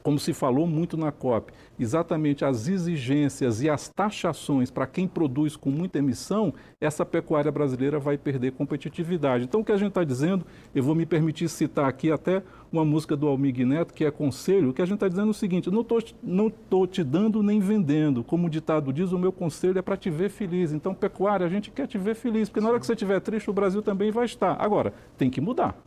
como 0.06 0.20
se 0.20 0.34
falou 0.34 0.68
muito 0.68 0.96
na 0.96 1.12
COP, 1.12 1.52
exatamente 1.80 2.46
as 2.46 2.68
exigências 2.68 3.64
e 3.64 3.68
as 3.68 3.90
taxações 3.90 4.70
para 4.70 4.86
quem 4.86 5.08
produz 5.08 5.56
com 5.56 5.72
muita 5.72 5.98
emissão, 5.98 6.54
essa 6.80 7.04
pecuária 7.04 7.52
brasileira 7.52 7.98
vai 7.98 8.16
perder 8.16 8.52
competitividade. 8.52 9.46
Então, 9.46 9.62
o 9.62 9.66
que 9.66 9.72
a 9.72 9.78
gente 9.78 9.88
está 9.88 10.04
dizendo, 10.04 10.46
eu 10.76 10.84
vou 10.84 10.94
me 10.94 11.08
permitir 11.08 11.50
citar 11.50 11.90
aqui 11.90 12.12
até 12.12 12.44
uma 12.78 12.86
música 12.86 13.16
do 13.16 13.28
Almig 13.28 13.66
Neto, 13.66 13.94
que 13.94 14.06
é 14.06 14.12
Conselho, 14.12 14.74
que 14.74 14.82
a 14.82 14.86
gente 14.86 14.96
está 14.96 15.08
dizendo 15.08 15.28
é 15.28 15.32
o 15.32 15.34
seguinte: 15.34 15.72
não 15.72 15.82
estou 15.82 16.02
não 16.22 16.50
tô 16.50 16.86
te 16.86 17.04
dando 17.04 17.42
nem 17.42 17.60
vendendo. 17.60 18.24
Como 18.24 18.48
o 18.48 18.50
ditado 18.50 18.92
diz, 18.92 19.12
o 19.12 19.20
meu 19.20 19.32
conselho 19.32 19.80
é 19.80 19.82
para 19.82 19.98
te 19.98 20.10
ver 20.10 20.30
feliz. 20.30 20.72
Então, 20.72 20.94
pecuária, 20.94 21.46
a 21.46 21.50
gente 21.50 21.72
quer 21.72 21.88
te 21.88 21.98
ver 21.98 22.16
feliz, 22.16 22.50
porque 22.50 22.62
na 22.62 22.70
hora 22.70 22.80
que 22.80 22.86
você 22.86 22.94
estiver 22.94 23.20
triste, 23.20 23.50
o 23.50 23.54
Brasil 23.54 23.82
também 23.82 24.12
vai 24.12 24.26
estar. 24.26 24.56
Agora, 24.60 24.94
tem 25.18 25.30
que 25.30 25.42
mudar. 25.42 25.78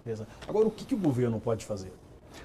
Agora, 0.49 0.67
o 0.67 0.71
que, 0.71 0.85
que 0.85 0.95
o 0.95 0.99
governo 0.99 1.39
pode 1.41 1.65
fazer? 1.65 1.93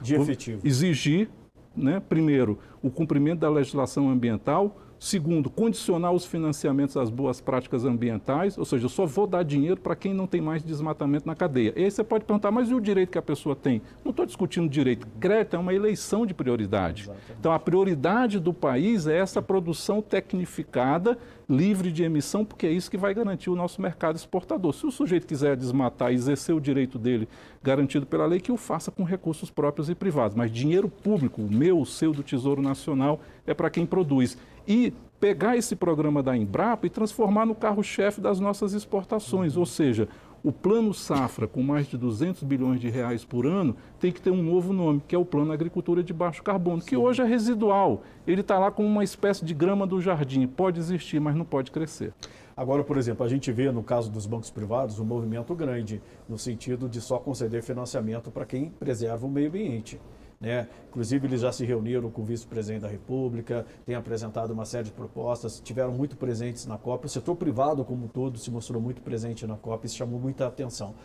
De 0.02 0.16
efetivo. 0.16 0.66
Exigir 0.66 1.30
né, 1.76 2.00
primeiro, 2.00 2.60
o 2.82 2.90
cumprimento 2.90 3.40
da 3.40 3.50
legislação 3.50 4.10
ambiental, 4.10 4.78
Segundo, 5.04 5.50
condicionar 5.50 6.14
os 6.14 6.26
financiamentos 6.26 6.96
às 6.96 7.10
boas 7.10 7.42
práticas 7.42 7.84
ambientais, 7.84 8.58
ou 8.58 8.64
seja, 8.64 8.86
eu 8.86 8.90
só 8.90 9.06
vou 9.06 9.28
dar 9.28 9.44
dinheiro 9.44 9.76
para 9.76 9.98
quem 9.98 10.14
não 10.14 10.26
tem 10.26 10.40
mais 10.40 10.64
desmatamento 10.64 11.28
na 11.28 11.36
cadeia. 11.36 11.74
E 11.76 11.84
aí 11.84 11.92
você 11.92 12.06
pode 12.06 12.24
perguntar, 12.24 12.52
mas 12.52 12.70
e 12.70 12.74
o 12.74 12.80
direito 12.80 13.10
que 13.10 13.18
a 13.18 13.22
pessoa 13.22 13.54
tem? 13.54 13.82
Não 14.02 14.12
estou 14.12 14.26
discutindo 14.26 14.70
direito. 14.70 15.06
Crédito 15.20 15.58
é 15.58 15.60
uma 15.60 15.74
eleição 15.74 16.26
de 16.26 16.34
prioridade. 16.34 17.02
Exatamente. 17.02 17.36
Então, 17.38 17.52
a 17.52 17.60
prioridade 17.60 18.40
do 18.40 18.54
país 18.54 19.06
é 19.06 19.18
essa 19.18 19.42
produção 19.42 20.02
tecnificada, 20.02 21.18
livre 21.50 21.92
de 21.92 22.04
emissão, 22.04 22.46
porque 22.46 22.68
é 22.68 22.72
isso 22.72 22.90
que 22.90 22.98
vai 22.98 23.14
garantir 23.14 23.50
o 23.50 23.56
nosso 23.56 23.82
mercado 23.82 24.16
exportador. 24.16 24.74
Se 24.74 24.86
o 24.86 24.92
sujeito 24.92 25.28
quiser 25.28 25.56
desmatar 25.56 26.12
e 26.12 26.16
exercer 26.16 26.56
o 26.56 26.62
direito 26.62 26.98
dele 26.98 27.28
garantido 27.62 28.06
pela 28.06 28.26
lei, 28.26 28.40
que 28.40 28.52
o 28.52 28.58
faça 28.58 28.92
com 28.92 29.04
recursos 29.04 29.50
próprios 29.50 29.90
e 29.90 29.96
privados. 29.96 30.36
Mas 30.36 30.52
dinheiro 30.52 30.90
público, 30.90 31.42
o 31.42 31.52
meu, 31.52 31.80
o 31.80 31.86
seu, 31.86 32.12
do 32.12 32.24
Tesouro 32.24 32.62
Nacional, 32.62 33.22
é 33.46 33.54
para 33.54 33.70
quem 33.70 33.86
produz 33.86 34.38
e 34.68 34.94
pegar 35.20 35.56
esse 35.56 35.76
programa 35.76 36.22
da 36.22 36.36
Embrapa 36.36 36.86
e 36.86 36.90
transformar 36.90 37.46
no 37.46 37.56
carro-chefe 37.56 38.20
das 38.20 38.40
nossas 38.40 38.74
exportações, 38.74 39.56
ou 39.56 39.66
seja, 39.66 40.10
o 40.44 40.52
plano 40.52 40.94
safra, 40.94 41.48
com 41.48 41.64
mais 41.64 41.88
de 41.88 41.98
200 41.98 42.44
bilhões 42.44 42.82
de 42.82 42.90
reais 42.90 43.24
por 43.24 43.48
ano, 43.48 43.78
tem 43.98 44.12
que 44.12 44.22
ter 44.22 44.30
um 44.30 44.44
novo 44.44 44.74
nome, 44.74 45.02
que 45.08 45.16
é 45.16 45.18
o 45.18 45.24
Plano 45.24 45.54
Agricultura 45.54 46.04
de 46.04 46.12
Baixo 46.12 46.44
Carbono, 46.44 46.82
Sim. 46.82 46.88
que 46.90 46.98
hoje 46.98 47.22
é 47.22 47.26
residual. 47.26 48.04
Ele 48.28 48.42
está 48.42 48.60
lá 48.60 48.70
como 48.70 48.88
uma 48.88 49.06
espécie 49.06 49.46
de 49.46 49.54
grama 49.54 49.88
do 49.88 50.02
jardim. 50.02 50.46
Pode 50.46 50.82
existir, 50.82 51.22
mas 51.22 51.34
não 51.34 51.46
pode 51.46 51.72
crescer. 51.72 52.14
Agora, 52.58 52.84
por 52.84 52.98
exemplo, 52.98 53.26
a 53.26 53.30
gente 53.30 53.52
vê 53.54 53.72
no 53.72 53.82
caso 53.82 54.12
dos 54.12 54.26
bancos 54.26 54.52
privados 54.52 55.00
um 55.00 55.06
movimento 55.06 55.56
grande, 55.56 56.02
no 56.28 56.38
sentido 56.38 56.90
de 56.90 57.00
só 57.00 57.18
conceder 57.18 57.64
financiamento 57.64 58.30
para 58.30 58.46
quem 58.46 58.70
preserva 58.70 59.26
o 59.26 59.30
meio 59.30 59.48
ambiente. 59.48 60.00
Né? 60.40 60.68
Inclusive, 60.90 61.28
eles 61.28 61.42
já 61.42 61.52
se 61.52 61.66
reuniram 61.66 62.10
com 62.12 62.22
o 62.22 62.26
vice-presidente 62.26 62.82
da 62.82 62.88
República, 62.88 63.66
têm 63.86 63.96
apresentado 63.96 64.52
uma 64.52 64.66
série 64.66 64.86
de 64.86 64.92
propostas, 64.92 65.60
tiveram 65.60 65.92
muito 65.92 66.18
presentes 66.18 66.66
na 66.66 66.78
COP. 66.78 67.06
O 67.06 67.10
setor 67.10 67.36
privado, 67.36 67.84
como 67.86 68.06
um 68.06 68.08
todo, 68.08 68.38
se 68.38 68.52
mostrou 68.52 68.82
muito 68.82 69.02
presente 69.02 69.48
na 69.48 69.56
COP, 69.56 69.86
isso 69.86 69.96
chamou 69.96 70.20
muita 70.20 70.46
atenção. 70.46 70.96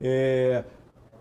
É, 0.00 0.64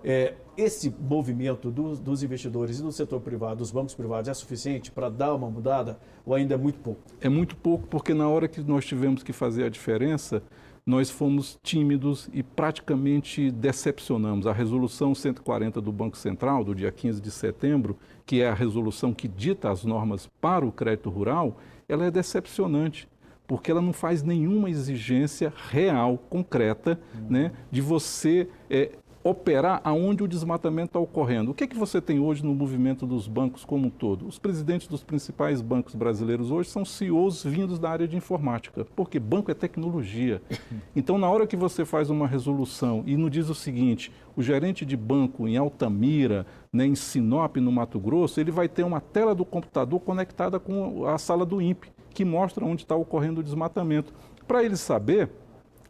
é, 0.04 0.36
esse 0.56 0.94
movimento 1.00 1.72
dos, 1.72 2.00
dos, 2.00 2.24
investidores 2.24 2.80
e 2.80 2.82
do 2.82 2.92
setor 2.92 3.20
privado, 3.20 3.58
dos 3.58 3.72
bancos 3.72 3.96
privados, 3.96 4.30
é 4.30 4.34
suficiente 4.34 4.92
para 4.92 5.10
dar 5.10 5.34
uma 5.34 5.50
mudada 5.50 6.00
ou 6.26 6.34
ainda 6.34 6.54
é 6.54 6.58
muito 6.58 6.80
pouco? 6.80 7.02
É 7.20 7.30
muito 7.30 7.56
pouco, 7.56 7.88
porque 7.88 8.14
na 8.14 8.28
hora 8.28 8.48
que 8.48 8.62
nós 8.62 8.86
tivemos 8.86 9.24
que 9.24 9.34
fazer 9.34 9.64
a 9.66 9.70
diferença, 9.70 10.42
nós 10.88 11.10
fomos 11.10 11.60
tímidos 11.62 12.30
e 12.34 12.42
praticamente 12.42 13.52
decepcionamos. 13.52 14.48
A 14.48 14.54
resolução 14.54 15.14
140 15.14 15.82
do 15.82 15.92
Banco 15.92 16.18
Central, 16.18 16.64
do 16.64 16.74
dia 16.74 16.90
15 16.94 17.22
de 17.22 17.30
setembro, 17.30 17.98
que 18.26 18.42
é 18.42 18.48
a 18.48 18.54
resolução 18.54 19.14
que 19.14 19.28
dita 19.28 19.70
as 19.70 19.84
normas 19.84 20.30
para 20.40 20.66
o 20.66 20.72
crédito 20.72 21.10
rural, 21.10 21.58
ela 21.90 22.06
é 22.06 22.12
decepcionante 22.12 23.10
porque 23.46 23.72
ela 23.72 23.82
não 23.82 23.94
faz 23.94 24.22
nenhuma 24.22 24.70
exigência 24.70 25.54
real, 25.70 26.18
concreta, 26.30 27.00
né, 27.30 27.54
de 27.72 27.80
você 27.80 28.50
é, 28.70 28.92
operar 29.28 29.82
aonde 29.84 30.24
o 30.24 30.28
desmatamento 30.28 30.90
está 30.90 31.00
ocorrendo. 31.00 31.52
O 31.52 31.54
que, 31.54 31.64
é 31.64 31.68
que 31.68 31.78
você 31.78 32.02
tem 32.02 32.20
hoje 32.20 32.44
no 32.44 32.54
movimento 32.54 33.06
dos 33.06 33.28
bancos 33.28 33.66
como 33.66 33.88
um 33.88 33.90
todo? 33.90 34.28
Os 34.28 34.40
presidentes 34.40 34.88
dos 34.88 35.04
principais 35.04 35.62
bancos 35.62 35.96
brasileiros 35.96 36.52
hoje 36.52 36.70
são 36.70 36.86
CEOs 36.86 37.44
vindos 37.44 37.80
da 37.80 37.90
área 37.90 38.08
de 38.08 38.16
informática, 38.16 38.86
porque 38.96 39.20
banco 39.20 39.52
é 39.52 39.54
tecnologia. 39.54 40.42
Então, 40.96 41.18
na 41.18 41.30
hora 41.30 41.46
que 41.46 41.56
você 41.56 41.86
faz 41.86 42.10
uma 42.10 42.28
resolução 42.28 43.04
e 43.06 43.16
não 43.16 43.30
diz 43.30 43.50
o 43.50 43.56
seguinte, 43.56 44.12
o 44.36 44.42
gerente 44.42 44.86
de 44.86 44.98
banco 44.98 45.48
em 45.48 45.56
Altamira, 45.56 46.46
né, 46.74 46.86
em 46.86 46.96
Sinop, 46.96 47.58
no 47.58 47.72
Mato 47.72 48.00
Grosso, 48.00 48.40
ele 48.40 48.52
vai 48.52 48.68
ter 48.68 48.84
uma 48.84 49.00
tela 49.00 49.36
do 49.36 49.46
computador 49.46 50.00
conectada 50.00 50.60
com 50.60 51.06
a 51.06 51.18
sala 51.18 51.46
do 51.46 51.62
INPE, 51.62 51.92
que 52.14 52.26
mostra 52.26 52.66
onde 52.66 52.84
está 52.84 52.96
ocorrendo 52.96 53.42
o 53.42 53.44
desmatamento. 53.44 54.14
Para 54.48 54.64
ele 54.64 54.76
saber 54.76 55.30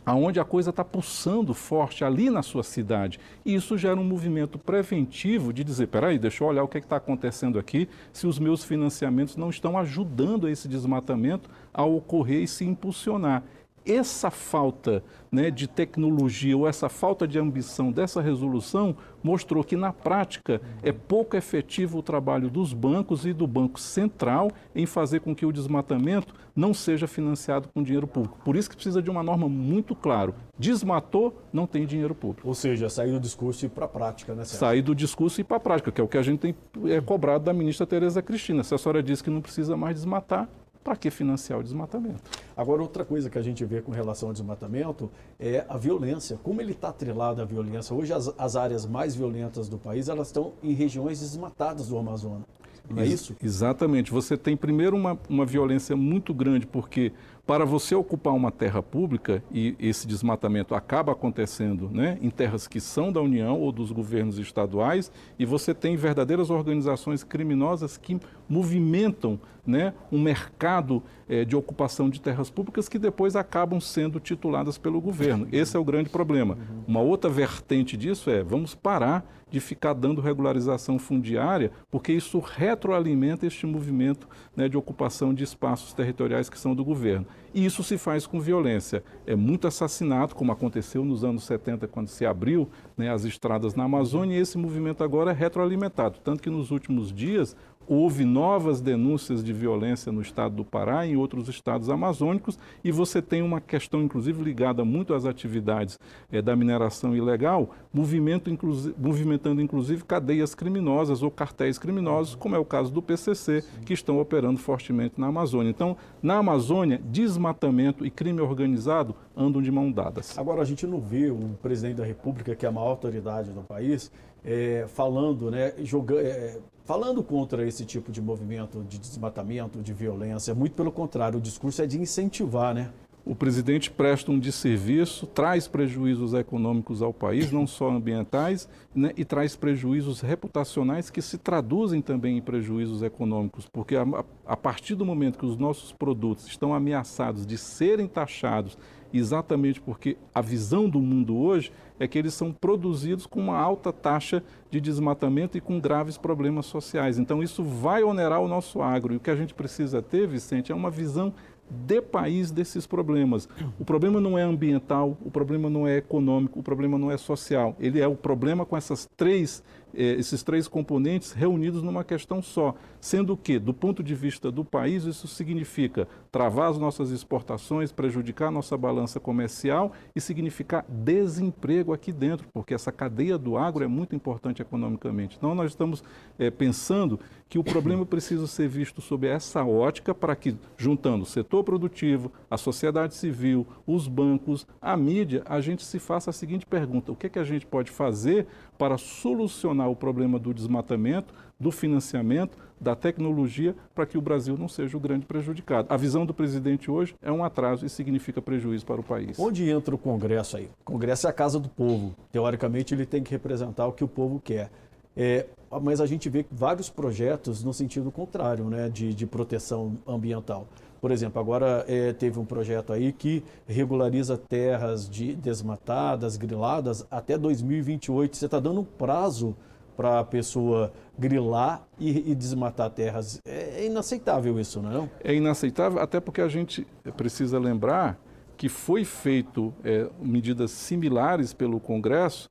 aonde 0.07 0.39
a 0.39 0.45
coisa 0.45 0.69
está 0.69 0.85
pulsando 0.85 1.53
forte 1.53 2.05
ali 2.05 2.29
na 2.29 2.41
sua 2.41 2.63
cidade. 2.63 3.19
E 3.43 3.53
isso 3.53 3.77
gera 3.77 3.99
um 3.99 4.05
movimento 4.05 4.57
preventivo 4.57 5.51
de 5.51 5.65
dizer, 5.65 5.87
peraí, 5.87 6.17
deixa 6.17 6.45
eu 6.45 6.47
olhar 6.47 6.63
o 6.63 6.67
que 6.67 6.77
é 6.77 6.79
está 6.79 6.95
acontecendo 6.95 7.59
aqui, 7.59 7.89
se 8.13 8.25
os 8.25 8.39
meus 8.39 8.63
financiamentos 8.63 9.35
não 9.35 9.49
estão 9.49 9.77
ajudando 9.77 10.47
esse 10.47 10.65
desmatamento 10.65 11.49
a 11.73 11.83
ocorrer 11.83 12.41
e 12.41 12.47
se 12.47 12.63
impulsionar 12.63 13.43
essa 13.87 14.29
falta 14.29 15.03
né, 15.31 15.51
de 15.51 15.67
tecnologia 15.67 16.57
ou 16.57 16.67
essa 16.67 16.89
falta 16.89 17.27
de 17.27 17.39
ambição 17.39 17.91
dessa 17.91 18.21
resolução 18.21 18.95
mostrou 19.23 19.63
que, 19.63 19.75
na 19.75 19.91
prática, 19.91 20.61
é 20.81 20.91
pouco 20.91 21.35
efetivo 21.35 21.99
o 21.99 22.03
trabalho 22.03 22.49
dos 22.49 22.73
bancos 22.73 23.25
e 23.25 23.33
do 23.33 23.45
Banco 23.45 23.79
Central 23.79 24.51
em 24.73 24.85
fazer 24.85 25.19
com 25.19 25.35
que 25.35 25.45
o 25.45 25.51
desmatamento 25.51 26.33
não 26.55 26.73
seja 26.73 27.07
financiado 27.07 27.69
com 27.73 27.83
dinheiro 27.83 28.07
público. 28.07 28.39
Por 28.43 28.55
isso 28.55 28.69
que 28.69 28.75
precisa 28.75 29.01
de 29.01 29.09
uma 29.09 29.21
norma 29.21 29.47
muito 29.47 29.95
clara. 29.95 30.33
Desmatou, 30.57 31.39
não 31.53 31.67
tem 31.67 31.85
dinheiro 31.85 32.15
público. 32.15 32.47
Ou 32.47 32.55
seja, 32.55 32.89
sair 32.89 33.11
do 33.11 33.19
discurso 33.19 33.65
e 33.65 33.67
ir 33.67 33.69
para 33.69 33.85
a 33.85 33.87
prática, 33.87 34.33
né? 34.33 34.43
Sérgio? 34.43 34.59
Sair 34.59 34.81
do 34.81 34.95
discurso 34.95 35.39
e 35.39 35.41
ir 35.41 35.43
para 35.43 35.57
a 35.57 35.59
prática, 35.59 35.91
que 35.91 36.01
é 36.01 36.03
o 36.03 36.07
que 36.07 36.17
a 36.17 36.23
gente 36.23 36.39
tem 36.39 36.55
é, 36.85 36.99
cobrado 36.99 37.43
da 37.43 37.53
ministra 37.53 37.85
Tereza 37.85 38.21
Cristina. 38.21 38.63
Se 38.63 38.73
a 38.73 38.77
senhora 38.77 39.03
diz 39.03 39.21
que 39.21 39.29
não 39.29 39.41
precisa 39.41 39.77
mais 39.77 39.95
desmatar, 39.97 40.49
para 40.87 40.95
que 40.95 41.11
financiar 41.11 41.59
o 41.59 41.63
desmatamento? 41.63 42.21
Agora, 42.55 42.81
outra 42.81 43.03
coisa 43.03 43.29
que 43.29 43.37
a 43.37 43.41
gente 43.41 43.65
vê 43.65 43.81
com 43.81 43.91
relação 43.91 44.29
ao 44.29 44.33
desmatamento 44.33 45.11
é 45.37 45.65
a 45.67 45.75
violência. 45.75 46.39
Como 46.41 46.61
ele 46.61 46.71
está 46.71 46.87
atrelado 46.87 47.41
à 47.41 47.45
violência? 47.45 47.93
Hoje, 47.93 48.13
as, 48.13 48.33
as, 48.37 48.55
áreas 48.55 48.85
mais 48.85 49.13
violentas 49.13 49.67
do 49.67 49.77
país, 49.77 50.07
elas 50.07 50.27
estão 50.27 50.53
em 50.63 50.71
regiões 50.71 51.19
desmatadas 51.19 51.89
do 51.89 51.97
Amazonas. 51.97 52.43
Não 52.89 53.03
é 53.03 53.05
isso? 53.05 53.35
Exatamente. 53.43 54.11
Você 54.11 54.37
tem, 54.37 54.55
primeiro, 54.55 54.95
uma, 54.95 55.19
uma 55.27 55.45
violência 55.45 55.93
muito 55.93 56.33
grande, 56.33 56.65
porque 56.65 57.11
para 57.47 57.63
você 57.63 57.95
ocupar 57.95 58.33
uma 58.33 58.51
terra 58.51 58.83
pública, 58.83 59.41
e 59.49 59.73
esse 59.79 60.05
desmatamento 60.05 60.75
acaba 60.75 61.13
acontecendo 61.13 61.89
né, 61.89 62.19
em 62.21 62.29
terras 62.29 62.67
que 62.67 62.81
são 62.81 63.09
da 63.09 63.21
União 63.21 63.57
ou 63.57 63.71
dos 63.71 63.89
governos 63.89 64.37
estaduais, 64.37 65.09
e 65.39 65.45
você 65.45 65.73
tem 65.73 65.95
verdadeiras 65.95 66.49
organizações 66.49 67.23
criminosas 67.23 67.95
que 67.95 68.19
movimentam 68.49 69.39
né, 69.65 69.93
um 70.11 70.21
mercado 70.21 71.01
é, 71.27 71.45
de 71.45 71.55
ocupação 71.55 72.09
de 72.09 72.19
terras 72.19 72.49
públicas 72.49 72.89
que 72.89 72.99
depois 72.99 73.35
acabam 73.35 73.79
sendo 73.79 74.19
tituladas 74.19 74.77
pelo 74.77 74.99
governo. 74.99 75.47
Esse 75.49 75.77
é 75.77 75.79
o 75.79 75.85
grande 75.85 76.09
problema. 76.09 76.57
Uma 76.85 76.99
outra 76.99 77.29
vertente 77.29 77.95
disso 77.95 78.29
é 78.29 78.43
vamos 78.43 78.75
parar 78.75 79.25
de 79.49 79.59
ficar 79.59 79.93
dando 79.93 80.21
regularização 80.21 80.99
fundiária, 80.99 81.71
porque 81.89 82.11
isso 82.11 82.39
retroalimenta 82.39 83.45
este 83.45 83.65
movimento 83.65 84.27
né, 84.55 84.67
de 84.67 84.77
ocupação 84.77 85.33
de 85.33 85.43
espaços 85.43 85.93
territoriais 85.93 86.49
que 86.49 86.59
são 86.59 86.75
do 86.75 86.83
governo. 86.83 87.25
E 87.53 87.65
isso 87.65 87.83
se 87.83 87.97
faz 87.97 88.27
com 88.27 88.39
violência. 88.39 89.03
É 89.25 89.35
muito 89.35 89.67
assassinato, 89.67 90.35
como 90.35 90.51
aconteceu 90.51 91.03
nos 91.05 91.23
anos 91.23 91.43
70, 91.45 91.87
quando 91.87 92.07
se 92.07 92.25
abriu 92.25 92.69
né, 92.95 93.09
as 93.09 93.23
estradas 93.23 93.73
na 93.73 93.85
Amazônia, 93.85 94.37
e 94.37 94.41
esse 94.41 94.57
movimento 94.57 95.03
agora 95.03 95.31
é 95.31 95.33
retroalimentado. 95.33 96.19
Tanto 96.23 96.43
que 96.43 96.49
nos 96.49 96.71
últimos 96.71 97.11
dias 97.13 97.55
houve 97.87 98.25
novas 98.25 98.81
denúncias 98.81 99.43
de 99.43 99.53
violência 99.53 100.11
no 100.11 100.21
estado 100.21 100.55
do 100.55 100.65
Pará 100.65 101.05
e 101.05 101.11
em 101.11 101.15
outros 101.15 101.47
estados 101.47 101.89
amazônicos, 101.89 102.59
e 102.83 102.91
você 102.91 103.21
tem 103.21 103.41
uma 103.41 103.61
questão, 103.61 104.01
inclusive, 104.01 104.43
ligada 104.43 104.83
muito 104.83 105.13
às 105.13 105.25
atividades 105.25 105.97
é, 106.31 106.41
da 106.41 106.55
mineração 106.55 107.15
ilegal, 107.15 107.69
movimento, 107.93 108.49
inclusive, 108.49 108.95
movimentando, 108.97 109.61
inclusive, 109.61 110.03
cadeias 110.03 110.53
criminosas 110.53 111.23
ou 111.23 111.31
cartéis 111.31 111.77
criminosos, 111.77 112.35
como 112.35 112.55
é 112.55 112.59
o 112.59 112.65
caso 112.65 112.91
do 112.91 113.01
PCC, 113.01 113.63
que 113.85 113.93
estão 113.93 114.19
operando 114.19 114.59
fortemente 114.59 115.19
na 115.19 115.27
Amazônia. 115.27 115.69
Então, 115.69 115.95
na 116.21 116.37
Amazônia, 116.37 117.01
desmatamento 117.05 118.05
e 118.05 118.11
crime 118.11 118.41
organizado 118.41 119.15
andam 119.35 119.61
de 119.61 119.71
mão 119.71 119.91
dadas. 119.91 120.37
Agora, 120.37 120.61
a 120.61 120.65
gente 120.65 120.85
não 120.85 120.99
vê 120.99 121.29
o 121.29 121.57
presidente 121.61 121.97
da 121.97 122.05
República, 122.05 122.55
que 122.55 122.65
é 122.65 122.69
a 122.69 122.71
maior 122.71 122.89
autoridade 122.89 123.51
do 123.51 123.61
país, 123.61 124.11
é, 124.43 124.85
falando, 124.87 125.51
né, 125.51 125.73
jogando, 125.83 126.21
é, 126.21 126.57
falando 126.87 127.21
contra 127.21 127.67
esse 127.67 127.83
tipo 127.83 128.13
de 128.13 128.21
movimento 128.21 128.81
de 128.87 128.97
desmatamento, 128.97 129.79
de 129.79 129.91
violência. 129.91 130.55
Muito 130.55 130.73
pelo 130.73 130.91
contrário, 130.91 131.37
o 131.37 131.41
discurso 131.41 131.81
é 131.81 131.85
de 131.85 131.99
incentivar, 131.99 132.73
né? 132.73 132.89
O 133.25 133.35
presidente 133.35 133.91
presta 133.91 134.31
um 134.31 134.39
desserviço, 134.39 135.27
traz 135.27 135.67
prejuízos 135.67 136.33
econômicos 136.33 137.01
ao 137.01 137.13
país, 137.13 137.51
não 137.51 137.67
só 137.67 137.89
ambientais, 137.89 138.69
né, 138.95 139.11
e 139.17 139.25
traz 139.25 139.53
prejuízos 139.53 140.21
reputacionais 140.21 141.09
que 141.09 141.21
se 141.21 141.37
traduzem 141.37 142.01
também 142.01 142.37
em 142.37 142.41
prejuízos 142.41 143.03
econômicos, 143.03 143.67
porque 143.67 143.97
a, 143.97 144.05
a 144.45 144.55
partir 144.55 144.95
do 144.95 145.05
momento 145.05 145.37
que 145.37 145.45
os 145.45 145.57
nossos 145.57 145.91
produtos 145.91 146.47
estão 146.47 146.73
ameaçados 146.73 147.45
de 147.45 147.57
serem 147.57 148.07
taxados 148.07 148.77
exatamente 149.13 149.81
porque 149.81 150.17
a 150.33 150.41
visão 150.41 150.89
do 150.89 150.99
mundo 150.99 151.37
hoje 151.37 151.71
é 151.99 152.07
que 152.07 152.17
eles 152.17 152.33
são 152.33 152.51
produzidos 152.51 153.25
com 153.25 153.39
uma 153.39 153.57
alta 153.57 153.91
taxa 153.91 154.43
de 154.69 154.79
desmatamento 154.79 155.57
e 155.57 155.61
com 155.61 155.79
graves 155.79 156.17
problemas 156.17 156.65
sociais. 156.65 157.17
Então, 157.17 157.41
isso 157.41 157.63
vai 157.63 158.03
onerar 158.03 158.41
o 158.41 158.47
nosso 158.47 158.81
agro. 158.81 159.13
E 159.13 159.17
o 159.17 159.19
que 159.19 159.31
a 159.31 159.35
gente 159.35 159.53
precisa 159.53 160.01
ter, 160.01 160.27
Vicente, 160.27 160.71
é 160.71 160.75
uma 160.75 160.89
visão 160.89 161.33
de 161.69 162.01
país 162.01 162.49
desses 162.51 162.87
problemas. 162.87 163.47
O 163.79 163.83
problema 163.83 164.21
não 164.21 164.37
é 164.37 164.41
ambiental, 164.41 165.17
o 165.23 165.29
problema 165.29 165.69
não 165.69 165.87
é 165.87 165.97
econômico, 165.97 166.59
o 166.59 166.63
problema 166.63 166.97
não 166.97 167.11
é 167.11 167.17
social. 167.17 167.75
Ele 167.79 167.99
é 167.99 168.07
o 168.07 168.15
problema 168.15 168.65
com 168.65 168.77
essas 168.77 169.07
três 169.17 169.63
esses 170.03 170.43
três 170.43 170.67
componentes 170.67 171.31
reunidos 171.31 171.81
numa 171.81 172.03
questão 172.03 172.41
só, 172.41 172.75
sendo 172.99 173.35
que, 173.35 173.57
do 173.57 173.73
ponto 173.73 174.03
de 174.03 174.13
vista 174.13 174.51
do 174.51 174.63
país, 174.63 175.03
isso 175.05 175.27
significa 175.27 176.07
travar 176.31 176.69
as 176.69 176.77
nossas 176.77 177.11
exportações, 177.11 177.91
prejudicar 177.91 178.47
a 178.47 178.51
nossa 178.51 178.77
balança 178.77 179.19
comercial 179.19 179.91
e 180.15 180.21
significar 180.21 180.85
desemprego 180.87 181.93
aqui 181.93 182.11
dentro, 182.11 182.47
porque 182.53 182.73
essa 182.73 182.91
cadeia 182.91 183.37
do 183.37 183.57
agro 183.57 183.83
é 183.83 183.87
muito 183.87 184.15
importante 184.15 184.61
economicamente. 184.61 185.35
Então, 185.37 185.55
nós 185.55 185.71
estamos 185.71 186.03
eh, 186.37 186.51
pensando 186.51 187.19
que 187.49 187.57
o 187.57 187.63
problema 187.63 188.05
precisa 188.05 188.45
ser 188.45 188.67
visto 188.67 189.01
sob 189.01 189.25
essa 189.25 189.63
ótica 189.63 190.13
para 190.13 190.35
que, 190.35 190.55
juntando 190.77 191.23
o 191.23 191.25
setor 191.25 191.63
produtivo, 191.63 192.31
a 192.49 192.57
sociedade 192.57 193.15
civil, 193.15 193.65
os 193.85 194.07
bancos, 194.07 194.67
a 194.81 194.97
mídia, 194.97 195.41
a 195.45 195.61
gente 195.61 195.83
se 195.83 195.97
faça 195.97 196.29
a 196.29 196.33
seguinte 196.33 196.65
pergunta: 196.65 197.11
o 197.11 197.15
que, 197.15 197.27
é 197.27 197.29
que 197.29 197.39
a 197.39 197.43
gente 197.43 197.65
pode 197.65 197.89
fazer 197.89 198.47
para 198.77 198.97
solucionar 198.97 199.86
o 199.87 199.95
problema 199.95 200.37
do 200.37 200.53
desmatamento, 200.53 201.33
do 201.59 201.71
financiamento, 201.71 202.57
da 202.79 202.95
tecnologia, 202.95 203.75
para 203.95 204.05
que 204.05 204.17
o 204.17 204.21
Brasil 204.21 204.57
não 204.57 204.67
seja 204.67 204.95
o 204.95 204.99
grande 204.99 205.25
prejudicado. 205.25 205.87
A 205.89 205.97
visão 205.97 206.25
do 206.25 206.33
presidente 206.33 206.91
hoje 206.91 207.15
é 207.21 207.31
um 207.31 207.43
atraso 207.43 207.85
e 207.85 207.89
significa 207.89 208.41
prejuízo 208.41 208.85
para 208.85 209.01
o 209.01 209.03
país. 209.03 209.39
Onde 209.39 209.67
entra 209.69 209.95
o 209.95 209.97
Congresso 209.97 210.57
aí? 210.57 210.69
O 210.81 210.85
Congresso 210.85 211.27
é 211.27 211.29
a 211.29 211.33
casa 211.33 211.59
do 211.59 211.69
povo. 211.69 212.13
Teoricamente, 212.31 212.93
ele 212.93 213.05
tem 213.05 213.23
que 213.23 213.31
representar 213.31 213.87
o 213.87 213.91
que 213.91 214.03
o 214.03 214.07
povo 214.07 214.39
quer. 214.39 214.69
É, 215.15 215.47
mas 215.81 215.99
a 215.99 216.05
gente 216.05 216.29
vê 216.29 216.45
vários 216.51 216.89
projetos 216.89 217.63
no 217.63 217.73
sentido 217.73 218.11
contrário, 218.11 218.65
né, 218.65 218.87
de, 218.87 219.13
de 219.13 219.25
proteção 219.25 219.93
ambiental. 220.07 220.67
Por 221.01 221.11
exemplo, 221.11 221.39
agora 221.39 221.85
é, 221.87 222.13
teve 222.13 222.39
um 222.39 222.45
projeto 222.45 222.93
aí 222.93 223.11
que 223.11 223.43
regulariza 223.67 224.37
terras 224.37 225.09
de, 225.09 225.35
desmatadas, 225.35 226.37
griladas, 226.37 227.05
até 227.09 227.37
2028. 227.37 228.35
Você 228.35 228.45
está 228.45 228.59
dando 228.59 228.81
um 228.81 228.83
prazo 228.83 229.55
para 229.97 230.19
a 230.19 230.23
pessoa 230.23 230.93
grilar 231.17 231.85
e, 231.99 232.31
e, 232.31 232.35
desmatar 232.35 232.91
terras. 232.91 233.41
É, 233.43 233.81
é 233.81 233.85
inaceitável 233.87 234.59
isso, 234.59 234.79
não 234.79 235.05
é? 235.05 235.09
É 235.31 235.35
inaceitável, 235.35 235.99
até 235.99 236.19
porque 236.19 236.39
a 236.39 236.47
gente 236.47 236.85
precisa 237.17 237.57
lembrar 237.57 238.19
que 238.55 238.69
foi 238.69 239.03
feito 239.03 239.73
é, 239.83 240.07
medidas 240.21 240.71
similares 240.71 241.53
pelo 241.53 241.79
Congresso, 241.79 242.47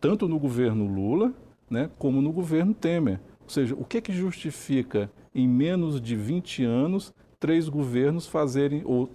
tanto 0.00 0.26
no 0.26 0.38
governo 0.38 0.86
Lula, 0.86 1.32
né, 1.70 1.90
como 1.98 2.22
no 2.22 2.32
governo 2.32 2.72
Temer. 2.72 3.20
Ou 3.42 3.50
seja, 3.50 3.74
o 3.74 3.84
que, 3.84 4.00
que 4.00 4.12
justifica 4.12 5.10
em 5.34 5.46
menos 5.46 6.00
de 6.00 6.16
20 6.16 6.64
anos 6.64 7.14
três 7.38 7.68
governos 7.68 8.26
fazerem, 8.26 8.82
ou 8.84 9.10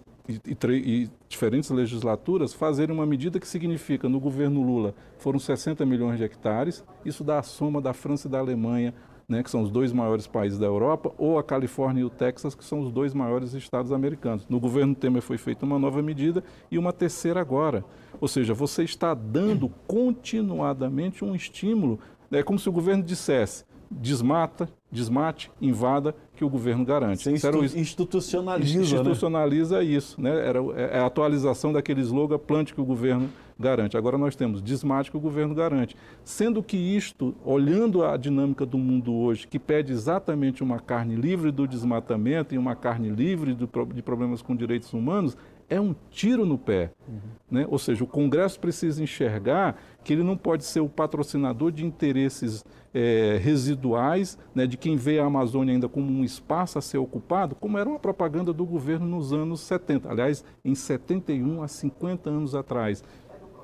e, 0.46 0.58
e, 0.74 1.10
diferentes 1.28 1.70
legislaturas 1.70 2.54
fazerem 2.54 2.96
uma 2.96 3.06
medida 3.06 3.40
que 3.40 3.48
significa, 3.48 4.08
no 4.08 4.20
governo 4.20 4.62
Lula, 4.62 4.94
foram 5.18 5.40
60 5.40 5.86
milhões 5.86 6.18
de 6.18 6.24
hectares, 6.24 6.84
isso 7.04 7.24
dá 7.24 7.40
a 7.40 7.44
soma 7.44 7.82
da 7.82 7.94
França 7.94 8.28
e 8.28 8.32
da 8.32 8.40
Alemanha, 8.40 8.94
né, 9.28 9.42
que 9.42 9.50
são 9.50 9.62
os 9.62 9.72
dois 9.72 9.94
maiores 9.94 10.28
países 10.28 10.60
da 10.60 10.66
Europa, 10.66 11.14
ou 11.18 11.40
a 11.40 11.44
Califórnia 11.44 12.02
e 12.02 12.04
o 12.04 12.10
Texas, 12.10 12.54
que 12.54 12.66
são 12.66 12.82
os 12.82 12.92
dois 12.92 13.14
maiores 13.14 13.54
estados 13.54 13.92
americanos. 13.94 14.46
No 14.50 14.60
governo 14.60 14.94
Temer 14.94 15.22
foi 15.22 15.38
feita 15.38 15.66
uma 15.66 15.80
nova 15.80 16.02
medida 16.02 16.44
e 16.70 16.78
uma 16.78 16.92
terceira 16.92 17.40
agora. 17.40 17.86
Ou 18.20 18.28
seja, 18.28 18.54
você 18.54 18.84
está 18.84 19.14
dando 19.14 19.70
continuadamente 19.88 21.24
um 21.24 21.34
estímulo, 21.34 21.98
é 22.30 22.44
como 22.44 22.60
se 22.60 22.68
o 22.68 22.74
governo 22.74 23.04
dissesse, 23.04 23.64
desmata, 23.92 24.70
desmate, 24.92 25.52
invada, 25.62 26.16
que 26.36 26.46
o 26.46 26.50
governo 26.50 26.86
garante. 26.86 27.24
Você 27.24 27.32
institu 27.32 27.64
isso. 27.64 27.78
institucionaliza, 27.78 28.78
né? 28.78 28.84
institucionaliza 28.84 29.78
né? 29.80 29.84
isso, 29.84 30.22
né? 30.22 30.30
Era 30.48 30.60
é, 30.76 30.98
é 30.98 31.00
a 31.00 31.06
atualização 31.06 31.74
daquele 31.74 32.02
slogan 32.02 32.40
plante 32.40 32.74
que 32.74 32.82
o 32.82 32.86
governo 32.86 33.30
garante. 33.60 33.96
Agora 33.96 34.18
nós 34.18 34.36
temos 34.36 34.62
desmate 34.62 35.12
que 35.12 35.18
o 35.18 35.20
governo 35.20 35.54
garante. 35.54 35.96
Sendo 36.24 36.64
que 36.64 36.78
isto, 36.78 37.36
olhando 37.46 38.04
a 38.04 38.18
dinâmica 38.18 38.66
do 38.66 38.78
mundo 38.78 39.14
hoje, 39.14 39.48
que 39.48 39.60
pede 39.60 39.92
exatamente 39.92 40.64
uma 40.64 40.80
carne 40.80 41.16
livre 41.16 41.52
do 41.52 41.68
desmatamento 41.68 42.56
e 42.56 42.58
uma 42.58 42.76
carne 42.76 43.10
livre 43.10 43.54
do, 43.54 43.70
de 43.94 44.02
problemas 44.02 44.42
com 44.42 44.56
direitos 44.56 44.92
humanos, 44.94 45.38
é 45.72 45.80
um 45.80 45.96
tiro 46.10 46.46
no 46.46 46.58
pé. 46.58 46.92
Uhum. 47.08 47.20
Né? 47.50 47.66
Ou 47.70 47.80
seja, 47.80 48.04
o 48.04 48.08
Congresso 48.08 48.60
precisa 48.60 49.02
enxergar 49.02 49.82
que 50.04 50.12
ele 50.12 50.22
não 50.22 50.36
pode 50.36 50.66
ser 50.66 50.82
o 50.82 50.90
patrocinador 50.90 51.72
de 51.72 51.86
interesses 51.86 52.66
é, 52.94 53.40
residuais, 53.42 54.38
né, 54.54 54.68
de 54.68 54.76
quem 54.76 54.98
vê 54.98 55.18
a 55.18 55.26
Amazônia 55.26 55.74
ainda 55.74 55.88
como 55.88 56.12
um 56.12 56.26
espaço 56.26 56.78
a 56.78 56.82
ser 56.82 56.98
ocupado, 56.98 57.56
como 57.56 57.78
era 57.78 57.88
uma 57.88 58.00
propaganda 58.00 58.52
do 58.52 58.66
governo 58.66 59.06
nos 59.06 59.32
anos 59.32 59.62
70. 59.62 60.12
Aliás, 60.12 60.44
em 60.64 60.76
71 60.76 61.64
a 61.64 61.70
50 61.70 62.30
anos 62.30 62.54
atrás. 62.54 63.02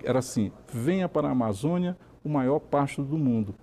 Era 0.02 0.20
assim: 0.20 0.50
venha 0.72 1.10
para 1.10 1.28
a 1.28 1.32
Amazônia, 1.32 1.98
o 2.24 2.30
maior 2.30 2.60
pasto 2.60 3.04
do 3.04 3.18
mundo. 3.18 3.54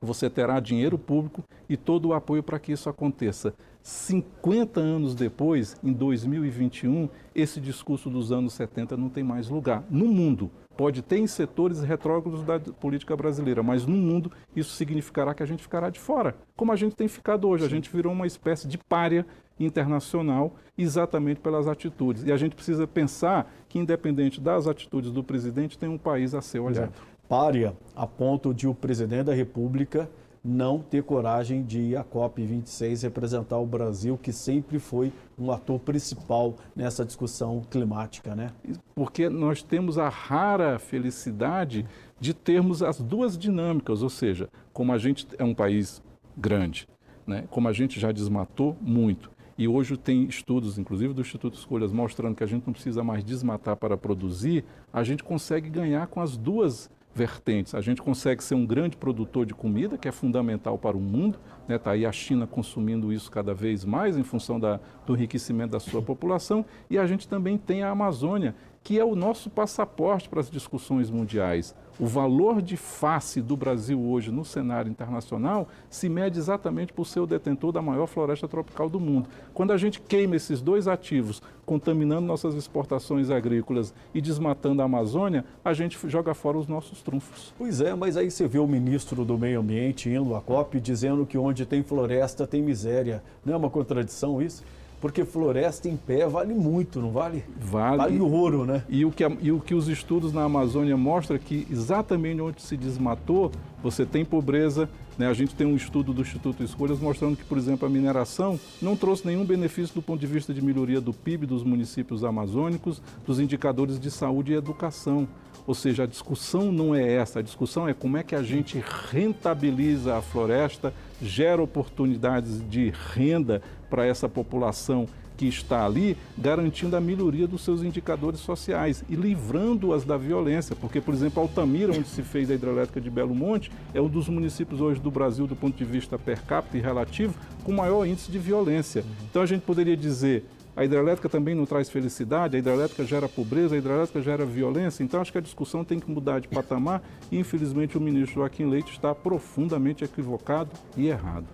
Você 0.00 0.30
terá 0.30 0.60
dinheiro 0.60 0.98
público 0.98 1.42
e 1.68 1.76
todo 1.76 2.08
o 2.08 2.14
apoio 2.14 2.42
para 2.42 2.58
que 2.58 2.72
isso 2.72 2.88
aconteça. 2.88 3.54
50 3.82 4.80
anos 4.80 5.14
depois, 5.14 5.76
em 5.82 5.92
2021, 5.92 7.08
esse 7.34 7.60
discurso 7.60 8.08
dos 8.08 8.30
anos 8.30 8.52
70 8.52 8.96
não 8.96 9.08
tem 9.08 9.24
mais 9.24 9.48
lugar 9.48 9.84
no 9.90 10.06
mundo. 10.06 10.50
Pode 10.76 11.02
ter 11.02 11.18
em 11.18 11.26
setores 11.26 11.82
retrógrados 11.82 12.42
da 12.44 12.58
política 12.58 13.16
brasileira, 13.16 13.62
mas 13.62 13.84
no 13.84 13.96
mundo 13.96 14.32
isso 14.54 14.74
significará 14.74 15.34
que 15.34 15.42
a 15.42 15.46
gente 15.46 15.62
ficará 15.62 15.90
de 15.90 16.00
fora, 16.00 16.34
como 16.56 16.72
a 16.72 16.76
gente 16.76 16.96
tem 16.96 17.08
ficado 17.08 17.46
hoje. 17.48 17.64
Sim. 17.64 17.66
A 17.66 17.70
gente 17.70 17.90
virou 17.90 18.12
uma 18.12 18.26
espécie 18.26 18.66
de 18.66 18.78
párea 18.78 19.26
internacional 19.58 20.54
exatamente 20.78 21.40
pelas 21.40 21.66
atitudes. 21.68 22.24
E 22.24 22.32
a 22.32 22.36
gente 22.36 22.54
precisa 22.54 22.86
pensar 22.86 23.52
que, 23.68 23.78
independente 23.78 24.40
das 24.40 24.66
atitudes 24.66 25.10
do 25.10 25.22
presidente, 25.22 25.78
tem 25.78 25.88
um 25.88 25.98
país 25.98 26.34
a 26.34 26.40
ser 26.40 26.60
olhado. 26.60 26.92
Párea 27.28 27.76
a 27.94 28.06
ponto 28.06 28.52
de 28.54 28.66
o 28.66 28.74
presidente 28.74 29.24
da 29.24 29.34
República 29.34 30.08
não 30.44 30.80
ter 30.80 31.02
coragem 31.04 31.62
de 31.62 31.80
ir 31.80 31.96
à 31.96 32.04
COP26 32.04 33.02
representar 33.02 33.58
o 33.58 33.66
Brasil, 33.66 34.18
que 34.20 34.32
sempre 34.32 34.78
foi 34.78 35.12
um 35.38 35.52
ator 35.52 35.78
principal 35.78 36.56
nessa 36.74 37.04
discussão 37.04 37.62
climática, 37.70 38.34
né? 38.34 38.50
Porque 38.94 39.28
nós 39.28 39.62
temos 39.62 39.98
a 39.98 40.08
rara 40.08 40.78
felicidade 40.78 41.86
de 42.18 42.34
termos 42.34 42.82
as 42.82 43.00
duas 43.00 43.38
dinâmicas, 43.38 44.02
ou 44.02 44.10
seja, 44.10 44.48
como 44.72 44.92
a 44.92 44.98
gente 44.98 45.26
é 45.38 45.44
um 45.44 45.54
país 45.54 46.02
grande, 46.36 46.88
né? 47.26 47.44
como 47.50 47.68
a 47.68 47.72
gente 47.72 48.00
já 48.00 48.10
desmatou 48.10 48.76
muito, 48.80 49.30
e 49.56 49.68
hoje 49.68 49.96
tem 49.96 50.24
estudos, 50.24 50.78
inclusive 50.78 51.12
do 51.12 51.20
Instituto 51.20 51.58
Escolhas, 51.58 51.92
mostrando 51.92 52.34
que 52.34 52.42
a 52.42 52.46
gente 52.46 52.66
não 52.66 52.72
precisa 52.72 53.04
mais 53.04 53.22
desmatar 53.22 53.76
para 53.76 53.96
produzir, 53.96 54.64
a 54.92 55.04
gente 55.04 55.22
consegue 55.22 55.68
ganhar 55.68 56.06
com 56.08 56.20
as 56.20 56.36
duas 56.36 56.90
vertentes. 57.14 57.74
A 57.74 57.80
gente 57.80 58.00
consegue 58.00 58.42
ser 58.42 58.54
um 58.54 58.64
grande 58.64 58.96
produtor 58.96 59.44
de 59.44 59.54
comida, 59.54 59.98
que 59.98 60.08
é 60.08 60.12
fundamental 60.12 60.78
para 60.78 60.96
o 60.96 61.00
mundo. 61.00 61.38
Está 61.62 61.68
né? 61.68 61.78
Tá 61.78 61.90
aí 61.92 62.06
a 62.06 62.12
China 62.12 62.46
consumindo 62.46 63.12
isso 63.12 63.30
cada 63.30 63.54
vez 63.54 63.84
mais 63.84 64.16
em 64.16 64.22
função 64.22 64.58
da, 64.58 64.80
do 65.06 65.14
enriquecimento 65.14 65.72
da 65.72 65.80
sua 65.80 66.02
população. 66.02 66.64
E 66.88 66.98
a 66.98 67.06
gente 67.06 67.28
também 67.28 67.58
tem 67.58 67.82
a 67.82 67.90
Amazônia, 67.90 68.54
que 68.82 68.98
é 68.98 69.04
o 69.04 69.14
nosso 69.14 69.48
passaporte 69.48 70.28
para 70.28 70.40
as 70.40 70.50
discussões 70.50 71.10
mundiais. 71.10 71.74
O 72.00 72.06
valor 72.06 72.62
de 72.62 72.76
face 72.76 73.40
do 73.40 73.56
Brasil 73.56 74.00
hoje 74.00 74.30
no 74.30 74.44
cenário 74.44 74.90
internacional 74.90 75.68
se 75.90 76.08
mede 76.08 76.38
exatamente 76.38 76.92
por 76.92 77.06
ser 77.06 77.20
o 77.20 77.26
detentor 77.26 77.70
da 77.70 77.82
maior 77.82 78.06
floresta 78.06 78.48
tropical 78.48 78.88
do 78.88 78.98
mundo. 78.98 79.28
Quando 79.52 79.72
a 79.72 79.76
gente 79.76 80.00
queima 80.00 80.34
esses 80.34 80.60
dois 80.60 80.88
ativos, 80.88 81.42
contaminando 81.66 82.26
nossas 82.26 82.54
exportações 82.54 83.30
agrícolas 83.30 83.94
e 84.14 84.20
desmatando 84.20 84.80
a 84.82 84.86
Amazônia, 84.86 85.44
a 85.64 85.72
gente 85.74 85.98
joga 86.08 86.34
fora 86.34 86.58
os 86.58 86.66
nossos 86.66 87.02
trunfos. 87.02 87.54
Pois 87.58 87.80
é, 87.80 87.94
mas 87.94 88.16
aí 88.16 88.30
você 88.30 88.48
vê 88.48 88.58
o 88.58 88.66
ministro 88.66 89.24
do 89.24 89.38
Meio 89.38 89.60
Ambiente 89.60 90.08
indo 90.08 90.34
à 90.34 90.40
COP 90.40 90.80
dizendo 90.80 91.26
que 91.26 91.36
onde 91.36 91.66
tem 91.66 91.82
floresta 91.82 92.46
tem 92.46 92.62
miséria. 92.62 93.22
Não 93.44 93.54
é 93.54 93.56
uma 93.56 93.70
contradição 93.70 94.40
isso? 94.40 94.64
Porque 95.02 95.24
floresta 95.24 95.88
em 95.88 95.96
pé 95.96 96.28
vale 96.28 96.54
muito, 96.54 97.00
não 97.02 97.10
vale? 97.10 97.44
Vale. 97.60 97.96
Vale 97.96 98.20
ouro, 98.20 98.64
né? 98.64 98.84
E 98.88 99.04
o 99.04 99.10
que, 99.10 99.24
e 99.40 99.50
o 99.50 99.58
que 99.58 99.74
os 99.74 99.88
estudos 99.88 100.32
na 100.32 100.44
Amazônia 100.44 100.96
mostram 100.96 101.34
é 101.36 101.40
que 101.40 101.66
exatamente 101.68 102.40
onde 102.40 102.62
se 102.62 102.76
desmatou, 102.76 103.50
você 103.82 104.06
tem 104.06 104.24
pobreza. 104.24 104.88
Né? 105.18 105.26
A 105.26 105.34
gente 105.34 105.54
tem 105.54 105.66
um 105.66 105.76
estudo 105.76 106.12
do 106.12 106.22
Instituto 106.22 106.62
Escolhas 106.62 107.00
mostrando 107.00 107.36
que, 107.36 107.44
por 107.44 107.58
exemplo, 107.58 107.86
a 107.86 107.90
mineração 107.90 108.58
não 108.80 108.96
trouxe 108.96 109.26
nenhum 109.26 109.44
benefício 109.44 109.94
do 109.94 110.02
ponto 110.02 110.20
de 110.20 110.26
vista 110.26 110.54
de 110.54 110.62
melhoria 110.62 111.00
do 111.00 111.12
PIB 111.12 111.46
dos 111.46 111.62
municípios 111.62 112.24
amazônicos, 112.24 113.02
dos 113.26 113.40
indicadores 113.40 113.98
de 113.98 114.10
saúde 114.10 114.52
e 114.52 114.54
educação. 114.54 115.28
Ou 115.66 115.74
seja, 115.74 116.04
a 116.04 116.06
discussão 116.06 116.72
não 116.72 116.94
é 116.94 117.12
essa, 117.14 117.38
a 117.38 117.42
discussão 117.42 117.86
é 117.86 117.94
como 117.94 118.16
é 118.16 118.22
que 118.22 118.34
a 118.34 118.42
gente 118.42 118.82
rentabiliza 119.10 120.16
a 120.16 120.22
floresta, 120.22 120.92
gera 121.20 121.62
oportunidades 121.62 122.68
de 122.68 122.92
renda 123.14 123.62
para 123.88 124.04
essa 124.04 124.28
população 124.28 125.06
que 125.42 125.48
está 125.48 125.84
ali, 125.84 126.16
garantindo 126.38 126.96
a 126.96 127.00
melhoria 127.00 127.48
dos 127.48 127.64
seus 127.64 127.82
indicadores 127.82 128.38
sociais 128.38 129.02
e 129.08 129.16
livrando-as 129.16 130.04
da 130.04 130.16
violência. 130.16 130.76
Porque, 130.76 131.00
por 131.00 131.12
exemplo, 131.12 131.42
Altamira, 131.42 131.92
onde 131.92 132.06
se 132.06 132.22
fez 132.22 132.48
a 132.48 132.54
hidrelétrica 132.54 133.00
de 133.00 133.10
Belo 133.10 133.34
Monte, 133.34 133.72
é 133.92 134.00
um 134.00 134.08
dos 134.08 134.28
municípios 134.28 134.80
hoje 134.80 135.00
do 135.00 135.10
Brasil, 135.10 135.48
do 135.48 135.56
ponto 135.56 135.76
de 135.76 135.84
vista 135.84 136.16
per 136.16 136.42
capita 136.42 136.78
e 136.78 136.80
relativo, 136.80 137.34
com 137.64 137.72
maior 137.72 138.06
índice 138.06 138.30
de 138.30 138.38
violência. 138.38 139.04
Então, 139.28 139.42
a 139.42 139.46
gente 139.46 139.62
poderia 139.62 139.96
dizer. 139.96 140.44
A 140.74 140.86
hidrelétrica 140.86 141.28
também 141.28 141.54
não 141.54 141.66
traz 141.66 141.90
felicidade, 141.90 142.56
a 142.56 142.58
hidrelétrica 142.58 143.04
gera 143.04 143.28
pobreza, 143.28 143.74
a 143.74 143.78
hidrelétrica 143.78 144.22
gera 144.22 144.46
violência. 144.46 145.02
Então, 145.02 145.20
acho 145.20 145.30
que 145.30 145.36
a 145.36 145.42
discussão 145.42 145.84
tem 145.84 145.98
que 146.00 146.10
mudar 146.10 146.40
de 146.40 146.48
patamar 146.48 147.02
e, 147.30 147.38
infelizmente, 147.38 147.98
o 147.98 148.00
ministro 148.00 148.36
Joaquim 148.36 148.70
Leite 148.70 148.92
está 148.92 149.14
profundamente 149.14 150.02
equivocado 150.02 150.70
e 150.96 151.08
errado. 151.08 151.46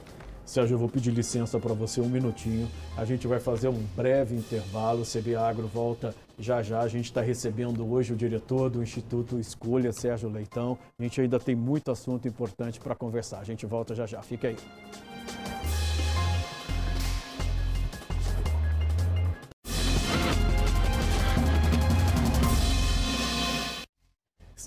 Sérgio, 0.48 0.76
eu 0.76 0.78
vou 0.78 0.88
pedir 0.88 1.10
licença 1.10 1.60
para 1.60 1.74
você 1.74 2.00
um 2.00 2.08
minutinho. 2.08 2.66
A 2.96 3.04
gente 3.04 3.26
vai 3.26 3.38
fazer 3.38 3.68
um 3.68 3.82
breve 3.94 4.34
intervalo. 4.34 5.02
O 5.02 5.04
CB 5.04 5.36
Agro 5.36 5.66
volta 5.66 6.14
já 6.38 6.62
já. 6.62 6.80
A 6.80 6.88
gente 6.88 7.04
está 7.04 7.20
recebendo 7.20 7.86
hoje 7.86 8.14
o 8.14 8.16
diretor 8.16 8.70
do 8.70 8.82
Instituto 8.82 9.38
Escolha, 9.38 9.92
Sérgio 9.92 10.30
Leitão. 10.30 10.78
A 10.98 11.02
gente 11.02 11.20
ainda 11.20 11.38
tem 11.38 11.54
muito 11.54 11.90
assunto 11.90 12.26
importante 12.26 12.80
para 12.80 12.94
conversar. 12.94 13.40
A 13.40 13.44
gente 13.44 13.66
volta 13.66 13.94
já 13.94 14.06
já. 14.06 14.22
Fica 14.22 14.48
aí. 14.48 14.56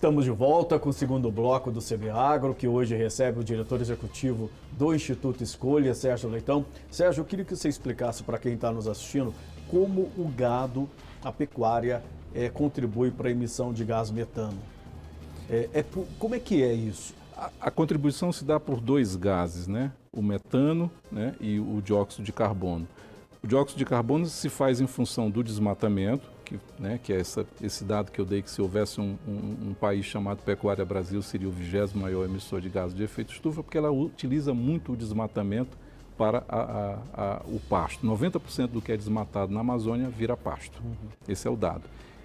Estamos 0.02 0.26
de 0.26 0.32
volta 0.32 0.80
com 0.80 0.90
o 0.90 0.94
segundo 0.94 1.30
bloco 1.30 1.70
do 1.70 1.80
CB 1.80 2.10
Agro, 2.10 2.56
que 2.56 2.68
hoje 2.68 2.96
recebe 2.96 3.40
o 3.40 3.44
diretor 3.44 3.80
executivo 3.80 4.50
do 4.72 4.96
Instituto 4.96 5.44
Escolha, 5.44 5.94
Sérgio 5.94 6.28
Leitão. 6.28 6.66
Sérgio, 6.90 7.22
eu 7.22 7.26
queria 7.26 7.46
que 7.46 7.56
você 7.56 7.70
explicasse 7.70 8.24
para 8.24 8.40
quem 8.40 8.56
está 8.56 8.72
nos 8.72 8.88
assistindo 8.88 9.32
como 9.70 10.12
o 10.18 10.28
gado, 10.36 10.90
a 11.24 11.32
pecuária, 11.32 12.02
é, 12.34 12.50
contribui 12.50 13.12
para 13.12 13.28
a 13.28 13.32
emissão 13.32 13.72
de 13.72 13.86
gás 13.86 14.10
metano. 14.10 14.58
É, 15.48 15.70
é, 15.72 15.86
como 16.18 16.34
é 16.34 16.40
que 16.40 16.64
é 16.64 16.74
isso? 16.74 17.14
A, 17.38 17.52
a, 17.62 17.70
contribuição 17.70 18.32
se 18.32 18.44
dá 18.44 18.60
por 18.60 18.82
dois 18.82 19.16
gases, 19.16 19.68
né? 19.68 19.92
O 20.12 20.24
metano 20.24 20.90
né? 21.12 21.36
e 21.40 21.60
o 21.60 21.80
dióxido 21.80 22.24
de 22.24 22.34
carbono. 22.34 22.88
O 23.44 23.46
dióxido 23.46 23.78
de 23.78 23.86
carbono 23.86 24.26
se 24.26 24.50
faz 24.50 24.82
em 24.82 24.88
função 24.88 25.30
do 25.30 25.44
desmatamento, 25.44 26.28
que, 26.52 26.82
né, 26.82 27.00
que 27.02 27.14
é 27.14 27.20
essa, 27.20 27.46
esse 27.62 27.84
dado 27.84 28.12
que 28.12 28.20
eu 28.20 28.26
dei, 28.26 28.42
que 28.42 28.50
se 28.50 28.62
houvesse 28.62 29.00
um, 29.00 29.18
um, 29.28 29.70
um 29.70 29.74
país 29.74 30.06
chamado 30.06 30.40
Pecuária 30.44 30.84
Brasil, 30.84 31.22
seria 31.22 31.48
o 31.48 31.52
vigésimo 31.52 32.02
maior 32.02 32.26
emissor 32.26 32.60
de 32.60 32.70
gases 32.70 32.96
de 32.96 33.04
efeito 33.04 33.34
estufa, 33.34 33.64
porque 33.64 33.78
ela 33.78 33.92
utiliza 33.92 34.54
muito 34.54 34.94
o 34.94 34.98
desmatamento 34.98 35.78
para 36.18 36.44
a, 36.48 36.60
a, 36.60 36.98
a, 37.14 37.42
o 37.46 37.60
pasto. 37.60 38.06
90% 38.06 38.68
do 38.68 38.82
que 38.82 38.92
é 38.92 38.98
desmatado 38.98 39.54
na 39.54 39.62
Amazônia 39.62 40.10
vira 40.10 40.36
pasto. 40.36 40.82
Uhum. 40.84 41.10
Esse 41.28 41.48
é 41.48 41.52
o 41.52 41.56
dado. 41.56 41.84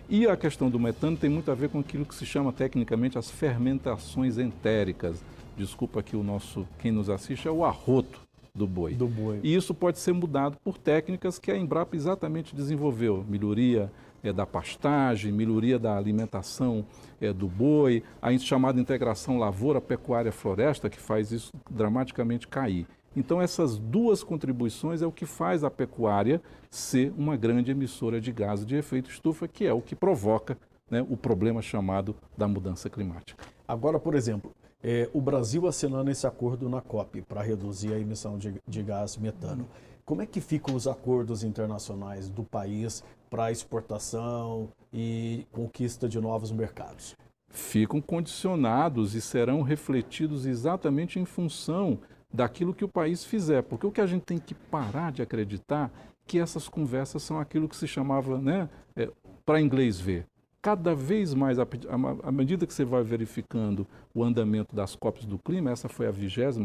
E 0.08 0.26
a 0.26 0.36
questão 0.36 0.68
do 0.68 0.78
metano 0.78 1.16
tem 1.16 1.30
muito 1.30 1.50
a 1.50 1.54
ver 1.54 1.68
com 1.68 1.80
aquilo 1.80 2.04
que 2.04 2.14
se 2.14 2.26
chama 2.26 2.52
tecnicamente 2.52 3.18
as 3.18 3.30
fermentações 3.30 4.38
entéricas. 4.38 5.24
Desculpa 5.56 6.00
aqui 6.00 6.16
o 6.16 6.22
nosso, 6.22 6.66
quem 6.78 6.92
nos 6.92 7.08
assiste, 7.08 7.48
é 7.48 7.50
o 7.50 7.64
arroto 7.64 8.25
do 8.56 8.66
boi. 8.66 8.94
Do 8.94 9.06
boi. 9.06 9.38
E 9.42 9.54
isso 9.54 9.74
pode 9.74 9.98
ser 9.98 10.12
mudado 10.12 10.56
por 10.64 10.78
técnicas 10.78 11.38
que 11.38 11.50
a 11.50 11.56
Embrapa 11.56 11.94
exatamente 11.94 12.56
desenvolveu. 12.56 13.24
Melhoria 13.28 13.92
é, 14.22 14.32
da 14.32 14.46
pastagem, 14.46 15.30
melhoria 15.30 15.78
da 15.78 15.96
alimentação 15.96 16.84
é, 17.20 17.32
do 17.32 17.46
boi, 17.46 18.02
a 18.20 18.36
chamada 18.38 18.80
integração 18.80 19.38
lavoura-pecuária-floresta, 19.38 20.88
que 20.88 20.98
faz 20.98 21.30
isso 21.30 21.52
dramaticamente 21.70 22.48
cair. 22.48 22.86
Então, 23.14 23.40
essas 23.40 23.78
duas 23.78 24.22
contribuições 24.22 25.00
é 25.00 25.06
o 25.06 25.12
que 25.12 25.24
faz 25.24 25.64
a 25.64 25.70
pecuária 25.70 26.40
ser 26.70 27.12
uma 27.16 27.36
grande 27.36 27.70
emissora 27.70 28.20
de 28.20 28.30
gases 28.30 28.66
de 28.66 28.76
efeito 28.76 29.10
estufa, 29.10 29.48
que 29.48 29.66
é 29.66 29.72
o 29.72 29.80
que 29.80 29.94
provoca 29.94 30.58
né, 30.90 31.04
o 31.08 31.16
problema 31.16 31.62
chamado 31.62 32.14
da 32.36 32.46
mudança 32.46 32.90
climática. 32.90 33.44
Agora, 33.66 33.98
por 33.98 34.14
exemplo, 34.14 34.52
é, 34.88 35.10
o 35.12 35.20
Brasil 35.20 35.66
assinando 35.66 36.12
esse 36.12 36.28
acordo 36.28 36.68
na 36.68 36.80
COP 36.80 37.20
para 37.22 37.42
reduzir 37.42 37.92
a 37.92 37.98
emissão 37.98 38.38
de, 38.38 38.54
de 38.64 38.82
gás 38.84 39.16
metano. 39.16 39.66
Como 40.04 40.22
é 40.22 40.26
que 40.26 40.40
ficam 40.40 40.76
os 40.76 40.86
acordos 40.86 41.42
internacionais 41.42 42.28
do 42.28 42.44
país 42.44 43.02
para 43.28 43.50
exportação 43.50 44.68
e 44.92 45.44
conquista 45.50 46.08
de 46.08 46.20
novos 46.20 46.52
mercados? 46.52 47.16
Ficam 47.48 48.00
condicionados 48.00 49.16
e 49.16 49.20
serão 49.20 49.60
refletidos 49.60 50.46
exatamente 50.46 51.18
em 51.18 51.24
função 51.24 51.98
daquilo 52.32 52.72
que 52.72 52.84
o 52.84 52.88
país 52.88 53.24
fizer. 53.24 53.64
Porque 53.64 53.88
o 53.88 53.90
que 53.90 54.00
a 54.00 54.06
gente 54.06 54.22
tem 54.22 54.38
que 54.38 54.54
parar 54.54 55.10
de 55.10 55.20
acreditar 55.20 55.90
que 56.28 56.38
essas 56.38 56.68
conversas 56.68 57.24
são 57.24 57.40
aquilo 57.40 57.68
que 57.68 57.74
se 57.74 57.88
chamava, 57.88 58.38
né, 58.38 58.68
é, 58.94 59.10
para 59.44 59.60
inglês 59.60 59.98
ver, 59.98 60.26
cada 60.66 60.96
vez 60.96 61.32
mais, 61.32 61.58
à 61.60 62.32
medida 62.32 62.66
que 62.66 62.74
você 62.74 62.84
vai 62.84 63.04
verificando 63.04 63.86
o 64.12 64.24
andamento 64.24 64.74
das 64.74 64.96
COPs 64.96 65.24
do 65.24 65.38
clima, 65.38 65.70
essa 65.70 65.88
foi 65.88 66.08
a 66.08 66.10
26 66.10 66.56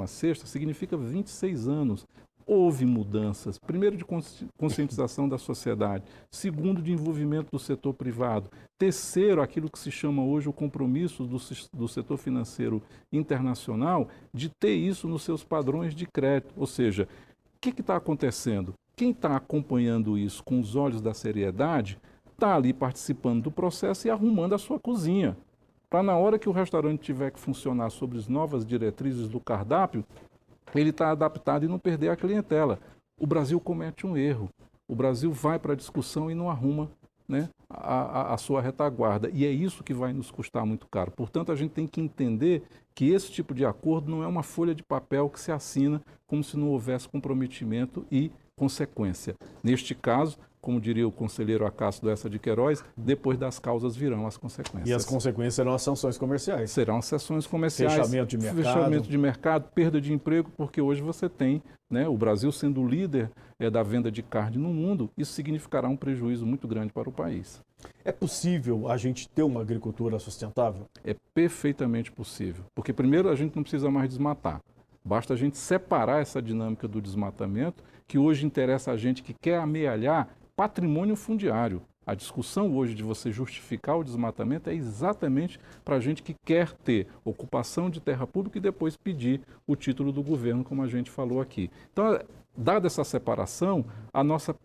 significa 0.46 0.98
26 0.98 1.68
anos. 1.68 2.08
Houve 2.44 2.84
mudanças, 2.84 3.60
primeiro 3.60 3.96
de 3.96 4.04
conscientização 4.58 5.30
da 5.30 5.38
sociedade, 5.38 6.04
segundo 6.32 6.82
de 6.82 6.92
envolvimento 6.92 7.52
do 7.52 7.60
setor 7.60 7.94
privado, 7.94 8.50
terceiro 8.76 9.40
aquilo 9.40 9.70
que 9.70 9.78
se 9.78 9.92
chama 9.92 10.26
hoje 10.26 10.50
o 10.50 10.54
compromisso 10.54 11.24
do, 11.24 11.38
do 11.72 11.88
setor 11.88 12.18
financeiro 12.18 12.82
internacional 13.14 14.08
de 14.34 14.50
ter 14.50 14.74
isso 14.74 15.08
nos 15.08 15.22
seus 15.22 15.44
padrões 15.44 15.94
de 15.94 16.08
crédito. 16.08 16.56
Ou 16.58 16.66
seja, 16.66 17.08
o 17.56 17.60
que 17.62 17.70
está 17.70 17.98
acontecendo? 17.98 18.74
Quem 18.96 19.12
está 19.12 19.36
acompanhando 19.36 20.18
isso 20.18 20.44
com 20.44 20.60
os 20.60 20.76
olhos 20.76 21.02
da 21.02 21.14
seriedade 21.14 22.00
está 22.42 22.56
ali 22.56 22.74
participando 22.74 23.44
do 23.44 23.52
processo 23.52 24.08
e 24.08 24.10
arrumando 24.10 24.56
a 24.56 24.58
sua 24.58 24.80
cozinha. 24.80 25.38
Para 25.88 26.02
na 26.02 26.18
hora 26.18 26.40
que 26.40 26.50
o 26.50 26.52
restaurante 26.52 27.02
tiver 27.02 27.30
que 27.30 27.40
funcionar 27.40 27.92
sobre 27.92 28.18
as 28.18 28.28
novas 28.28 28.66
diretrizes 28.66 29.28
do 29.28 29.40
cardápio, 29.40 30.04
ele 30.74 30.90
está 30.90 31.12
adaptado 31.12 31.66
e 31.66 31.68
não 31.68 31.78
perder 31.78 32.10
a 32.10 32.16
clientela. 32.16 32.80
O 33.20 33.28
Brasil 33.28 33.60
comete 33.60 34.08
um 34.08 34.18
erro. 34.18 34.50
O 34.88 34.96
Brasil 34.96 35.32
vai 35.32 35.60
para 35.60 35.74
a 35.74 35.76
discussão 35.76 36.32
e 36.32 36.36
não 36.36 36.50
arruma 36.50 36.90
né, 37.28 37.48
a, 37.70 38.32
a, 38.32 38.34
a, 38.34 38.38
sua 38.38 38.60
retaguarda. 38.60 39.30
E 39.32 39.46
é 39.46 39.52
isso 39.52 39.84
que 39.84 39.94
vai 39.94 40.12
nos 40.12 40.32
custar 40.32 40.66
muito 40.66 40.88
caro. 40.88 41.12
Portanto, 41.12 41.52
a 41.52 41.56
gente 41.56 41.72
tem 41.72 41.86
que 41.86 42.02
entender 42.02 42.64
que 42.96 43.10
esse 43.10 43.32
tipo 43.32 43.54
de 43.54 43.66
acordo 43.66 44.10
não 44.10 44.24
é 44.24 44.28
uma 44.28 44.44
folha 44.44 44.74
de 44.74 44.82
papel 44.82 45.30
que 45.30 45.40
se 45.40 45.52
assina 45.52 46.02
como 46.26 46.44
se 46.44 46.58
não 46.58 46.70
houvesse 46.70 47.08
comprometimento 47.08 48.06
e 48.12 48.32
consequência. 48.56 49.36
Neste 49.64 49.94
caso, 49.94 50.38
como 50.62 50.80
diria 50.80 51.08
o 51.08 51.12
conselheiro 51.12 51.66
Acácio 51.66 52.08
Essa 52.10 52.30
de 52.30 52.38
Queiroz, 52.38 52.84
depois 52.96 53.38
das 53.38 53.60
causas 53.60 53.96
virão 53.96 54.28
as 54.28 54.38
consequências. 54.38 54.90
E 54.90 54.94
as 54.94 55.04
consequências 55.04 55.56
serão 55.56 55.74
as 55.74 55.82
sanções 55.82 56.18
comerciais. 56.18 56.72
Serão 56.72 56.98
as 56.98 57.06
sanções 57.06 57.48
comerciais. 57.48 57.94
Fechamento 57.94 58.30
de 58.30 58.38
mercado. 58.38 58.64
Fechamento 58.64 59.10
de 59.10 59.18
mercado, 59.18 59.70
perda 59.74 60.00
de 60.00 60.14
emprego, 60.14 60.52
porque 60.56 60.80
hoje 60.80 61.02
você 61.02 61.28
tem 61.28 61.62
né, 61.90 62.08
o 62.08 62.16
Brasil 62.16 62.52
sendo 62.52 62.82
o 62.82 62.88
líder 62.88 63.30
é, 63.60 63.70
da 63.70 63.84
venda 63.84 64.10
de 64.10 64.24
carne 64.24 64.58
no 64.58 64.70
mundo, 64.70 65.10
isso 65.18 65.34
significará 65.34 65.90
um 65.90 65.98
prejuízo 65.98 66.46
muito 66.46 66.68
grande 66.68 66.94
para 66.94 67.10
o 67.10 67.12
país. 67.12 67.62
É 68.06 68.12
possível 68.12 68.88
a 68.90 68.96
gente 68.96 69.28
ter 69.28 69.44
uma 69.44 69.62
agricultura 69.62 70.18
sustentável? 70.20 70.86
É 71.04 71.16
perfeitamente 71.34 72.12
possível. 72.12 72.64
Porque 72.74 72.94
primeiro 72.94 73.30
a 73.30 73.36
gente 73.36 73.56
não 73.56 73.64
precisa 73.64 73.92
mais 73.92 74.10
desmatar. 74.10 74.62
Basta 75.04 75.34
a 75.34 75.38
gente 75.38 75.58
separar 75.58 76.22
essa 76.22 76.42
dinâmica 76.42 76.88
do 76.88 77.02
desmatamento, 77.02 77.84
que 78.08 78.18
hoje 78.18 78.46
interessa 78.46 78.92
a 78.92 78.98
gente 78.98 79.24
que 79.24 79.34
quer 79.34 79.58
amealhar 79.58 80.30
patrimônio 80.62 81.16
fundiário. 81.16 81.82
A 82.06 82.14
discussão 82.14 82.78
hoje 82.78 82.94
de 82.94 83.02
você 83.02 83.32
justificar 83.32 83.98
o 83.98 84.04
desmatamento 84.04 84.70
é 84.70 84.76
exatamente 84.76 85.60
para 85.84 85.96
a 85.96 86.00
gente 86.00 86.22
que 86.22 86.36
quer 86.46 86.72
ter 86.72 87.08
ocupação 87.26 87.90
de 87.90 88.00
terra 88.00 88.28
pública 88.28 88.60
e 88.60 88.62
depois 88.62 88.96
pedir 88.96 89.42
o 89.66 89.76
título 89.76 90.12
do 90.12 90.22
governo, 90.22 90.64
como 90.64 90.84
a 90.84 90.88
gente 90.88 91.10
falou 91.10 91.42
aqui. 91.42 91.72
Então, 91.92 92.20
dada 92.56 92.86
essa 92.86 93.04
separação, 93.04 93.84
a 94.14 94.24
nossa, 94.24 94.56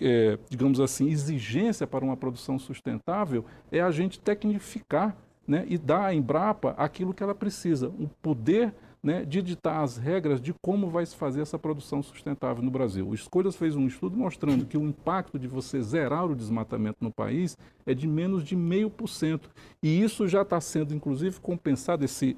é, 0.00 0.38
digamos 0.48 0.80
assim, 0.80 1.10
exigência 1.10 1.86
para 1.86 2.02
uma 2.02 2.16
produção 2.16 2.58
sustentável 2.58 3.44
é 3.70 3.82
a 3.82 3.90
gente 3.90 4.18
tecnificar 4.18 5.14
né, 5.46 5.66
e 5.68 5.76
dar 5.76 6.06
à 6.06 6.14
Embrapa 6.14 6.70
aquilo 6.78 7.12
que 7.12 7.22
ela 7.22 7.34
precisa, 7.34 7.88
o 7.88 8.08
poder 8.22 8.72
né, 9.02 9.24
de 9.24 9.42
ditar 9.42 9.82
as 9.82 9.96
regras 9.96 10.40
de 10.40 10.54
como 10.54 10.88
vai 10.88 11.04
se 11.04 11.16
fazer 11.16 11.40
essa 11.40 11.58
produção 11.58 12.02
sustentável 12.02 12.62
no 12.62 12.70
Brasil. 12.70 13.08
O 13.08 13.14
Escolhas 13.14 13.56
fez 13.56 13.74
um 13.74 13.86
estudo 13.86 14.16
mostrando 14.16 14.64
que 14.64 14.78
o 14.78 14.86
impacto 14.86 15.38
de 15.38 15.48
você 15.48 15.82
zerar 15.82 16.26
o 16.26 16.36
desmatamento 16.36 16.98
no 17.00 17.10
país 17.10 17.58
é 17.84 17.92
de 17.92 18.06
menos 18.06 18.44
de 18.44 18.54
meio 18.54 18.88
por 18.88 19.08
cento. 19.08 19.50
E 19.82 20.00
isso 20.00 20.28
já 20.28 20.42
está 20.42 20.60
sendo, 20.60 20.94
inclusive, 20.94 21.40
compensado, 21.40 22.04
esse 22.04 22.36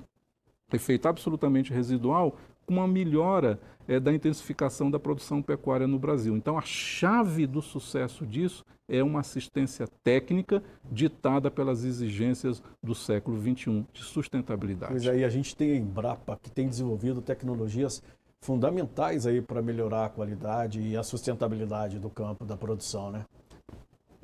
efeito 0.72 1.06
absolutamente 1.06 1.72
residual, 1.72 2.36
uma 2.68 2.86
melhora 2.86 3.58
é, 3.86 4.00
da 4.00 4.12
intensificação 4.12 4.90
da 4.90 4.98
produção 4.98 5.42
pecuária 5.42 5.86
no 5.86 5.98
Brasil. 5.98 6.36
Então, 6.36 6.58
a 6.58 6.62
chave 6.62 7.46
do 7.46 7.60
sucesso 7.60 8.26
disso 8.26 8.64
é 8.88 9.02
uma 9.02 9.20
assistência 9.20 9.86
técnica 10.02 10.62
ditada 10.90 11.50
pelas 11.50 11.84
exigências 11.84 12.62
do 12.82 12.94
século 12.94 13.40
XXI 13.40 13.86
de 13.92 14.02
sustentabilidade. 14.02 14.92
Pois 14.92 15.06
aí, 15.06 15.24
a 15.24 15.28
gente 15.28 15.56
tem 15.56 15.72
a 15.72 15.76
Embrapa, 15.76 16.38
que 16.42 16.50
tem 16.50 16.68
desenvolvido 16.68 17.22
tecnologias 17.22 18.02
fundamentais 18.40 19.26
aí 19.26 19.40
para 19.40 19.62
melhorar 19.62 20.04
a 20.04 20.08
qualidade 20.10 20.80
e 20.80 20.96
a 20.96 21.02
sustentabilidade 21.02 21.98
do 21.98 22.10
campo 22.10 22.44
da 22.44 22.56
produção, 22.56 23.10
né? 23.10 23.24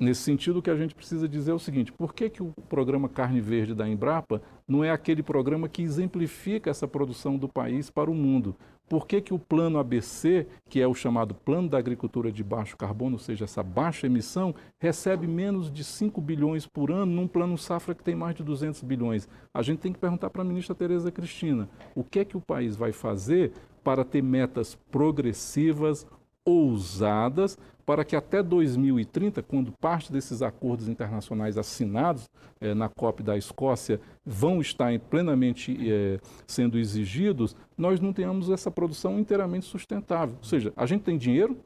Nesse 0.01 0.21
sentido, 0.21 0.57
o 0.57 0.61
que 0.63 0.71
a 0.71 0.75
gente 0.75 0.95
precisa 0.95 1.29
dizer 1.29 1.51
é 1.51 1.53
o 1.53 1.59
seguinte: 1.59 1.91
por 1.91 2.11
que, 2.11 2.27
que 2.27 2.41
o 2.41 2.51
programa 2.67 3.07
Carne 3.07 3.39
Verde 3.39 3.75
da 3.75 3.87
Embrapa 3.87 4.41
não 4.67 4.83
é 4.83 4.89
aquele 4.89 5.21
programa 5.21 5.69
que 5.69 5.83
exemplifica 5.83 6.71
essa 6.71 6.87
produção 6.87 7.37
do 7.37 7.47
país 7.47 7.91
para 7.91 8.09
o 8.09 8.15
mundo? 8.15 8.55
Por 8.89 9.05
que, 9.05 9.21
que 9.21 9.31
o 9.31 9.37
plano 9.37 9.77
ABC, 9.77 10.47
que 10.67 10.81
é 10.81 10.87
o 10.87 10.95
chamado 10.95 11.35
Plano 11.35 11.69
da 11.69 11.77
Agricultura 11.77 12.31
de 12.31 12.43
Baixo 12.43 12.75
Carbono, 12.75 13.13
ou 13.13 13.19
seja, 13.19 13.45
essa 13.45 13.61
baixa 13.61 14.07
emissão, 14.07 14.55
recebe 14.79 15.27
menos 15.27 15.71
de 15.71 15.83
5 15.83 16.19
bilhões 16.19 16.65
por 16.65 16.91
ano 16.91 17.13
num 17.13 17.27
plano 17.27 17.55
safra 17.55 17.93
que 17.93 18.03
tem 18.03 18.15
mais 18.15 18.33
de 18.33 18.43
200 18.43 18.81
bilhões? 18.81 19.29
A 19.53 19.61
gente 19.61 19.81
tem 19.81 19.93
que 19.93 19.99
perguntar 19.99 20.31
para 20.31 20.41
a 20.41 20.45
ministra 20.45 20.73
Tereza 20.73 21.11
Cristina: 21.11 21.69
o 21.93 22.03
que 22.03 22.17
é 22.17 22.25
que 22.25 22.35
o 22.35 22.41
país 22.41 22.75
vai 22.75 22.91
fazer 22.91 23.51
para 23.83 24.03
ter 24.03 24.23
metas 24.23 24.73
progressivas, 24.89 26.07
ousadas, 26.45 27.57
para 27.85 28.05
que 28.05 28.15
até 28.15 28.41
2030, 28.41 29.43
quando 29.43 29.71
parte 29.71 30.11
desses 30.11 30.41
acordos 30.41 30.87
internacionais 30.87 31.57
assinados 31.57 32.29
eh, 32.59 32.73
na 32.73 32.87
COP 32.87 33.23
da 33.23 33.37
Escócia 33.37 33.99
vão 34.25 34.61
estar 34.61 34.97
plenamente 34.99 35.77
eh, 35.81 36.19
sendo 36.47 36.77
exigidos, 36.77 37.55
nós 37.77 37.99
não 37.99 38.13
tenhamos 38.13 38.49
essa 38.49 38.71
produção 38.71 39.19
inteiramente 39.19 39.65
sustentável. 39.65 40.35
Ou 40.37 40.43
seja, 40.43 40.71
a 40.75 40.85
gente 40.85 41.01
tem 41.01 41.17
dinheiro, 41.17 41.57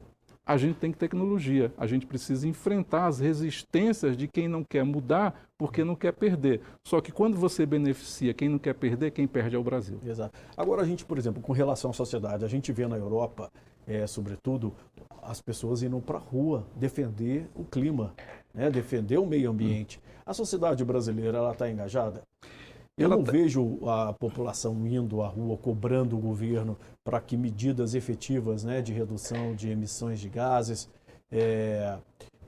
a 0.46 0.56
gente 0.56 0.78
tem 0.78 0.92
tecnologia, 0.92 1.72
a 1.76 1.88
gente 1.88 2.06
precisa 2.06 2.46
enfrentar 2.46 3.06
as 3.06 3.18
resistências 3.18 4.16
de 4.16 4.28
quem 4.28 4.46
não 4.46 4.62
quer 4.62 4.84
mudar 4.84 5.48
porque 5.58 5.82
não 5.82 5.96
quer 5.96 6.12
perder. 6.12 6.60
Só 6.84 7.00
que 7.00 7.10
quando 7.10 7.36
você 7.36 7.66
beneficia 7.66 8.32
quem 8.32 8.48
não 8.48 8.58
quer 8.58 8.74
perder, 8.74 9.10
quem 9.10 9.26
perde 9.26 9.56
é 9.56 9.58
o 9.58 9.64
Brasil. 9.64 9.98
Exato. 10.04 10.38
Agora 10.56 10.82
a 10.82 10.84
gente, 10.84 11.04
por 11.04 11.18
exemplo, 11.18 11.42
com 11.42 11.52
relação 11.52 11.90
à 11.90 11.94
sociedade, 11.94 12.44
a 12.44 12.48
gente 12.48 12.70
vê 12.70 12.86
na 12.86 12.96
Europa, 12.96 13.50
é, 13.86 14.06
sobretudo, 14.06 14.74
as 15.22 15.40
pessoas 15.40 15.82
indo 15.82 16.00
para 16.00 16.18
a 16.18 16.20
rua 16.20 16.66
defender 16.74 17.48
o 17.54 17.64
clima, 17.64 18.14
né? 18.52 18.70
defender 18.70 19.18
o 19.18 19.26
meio 19.26 19.50
ambiente. 19.50 20.00
A 20.24 20.34
sociedade 20.34 20.84
brasileira 20.84 21.38
ela 21.38 21.52
está 21.52 21.70
engajada? 21.70 22.22
Eu 22.98 23.08
não 23.08 23.22
tá... 23.22 23.30
vejo 23.30 23.78
a 23.86 24.12
população 24.12 24.86
indo 24.86 25.22
à 25.22 25.28
rua 25.28 25.56
cobrando 25.56 26.16
o 26.16 26.20
governo 26.20 26.76
para 27.04 27.20
que 27.20 27.36
medidas 27.36 27.94
efetivas 27.94 28.64
né, 28.64 28.80
de 28.80 28.92
redução 28.92 29.54
de 29.54 29.68
emissões 29.68 30.18
de 30.18 30.28
gases. 30.28 30.88
É, 31.30 31.98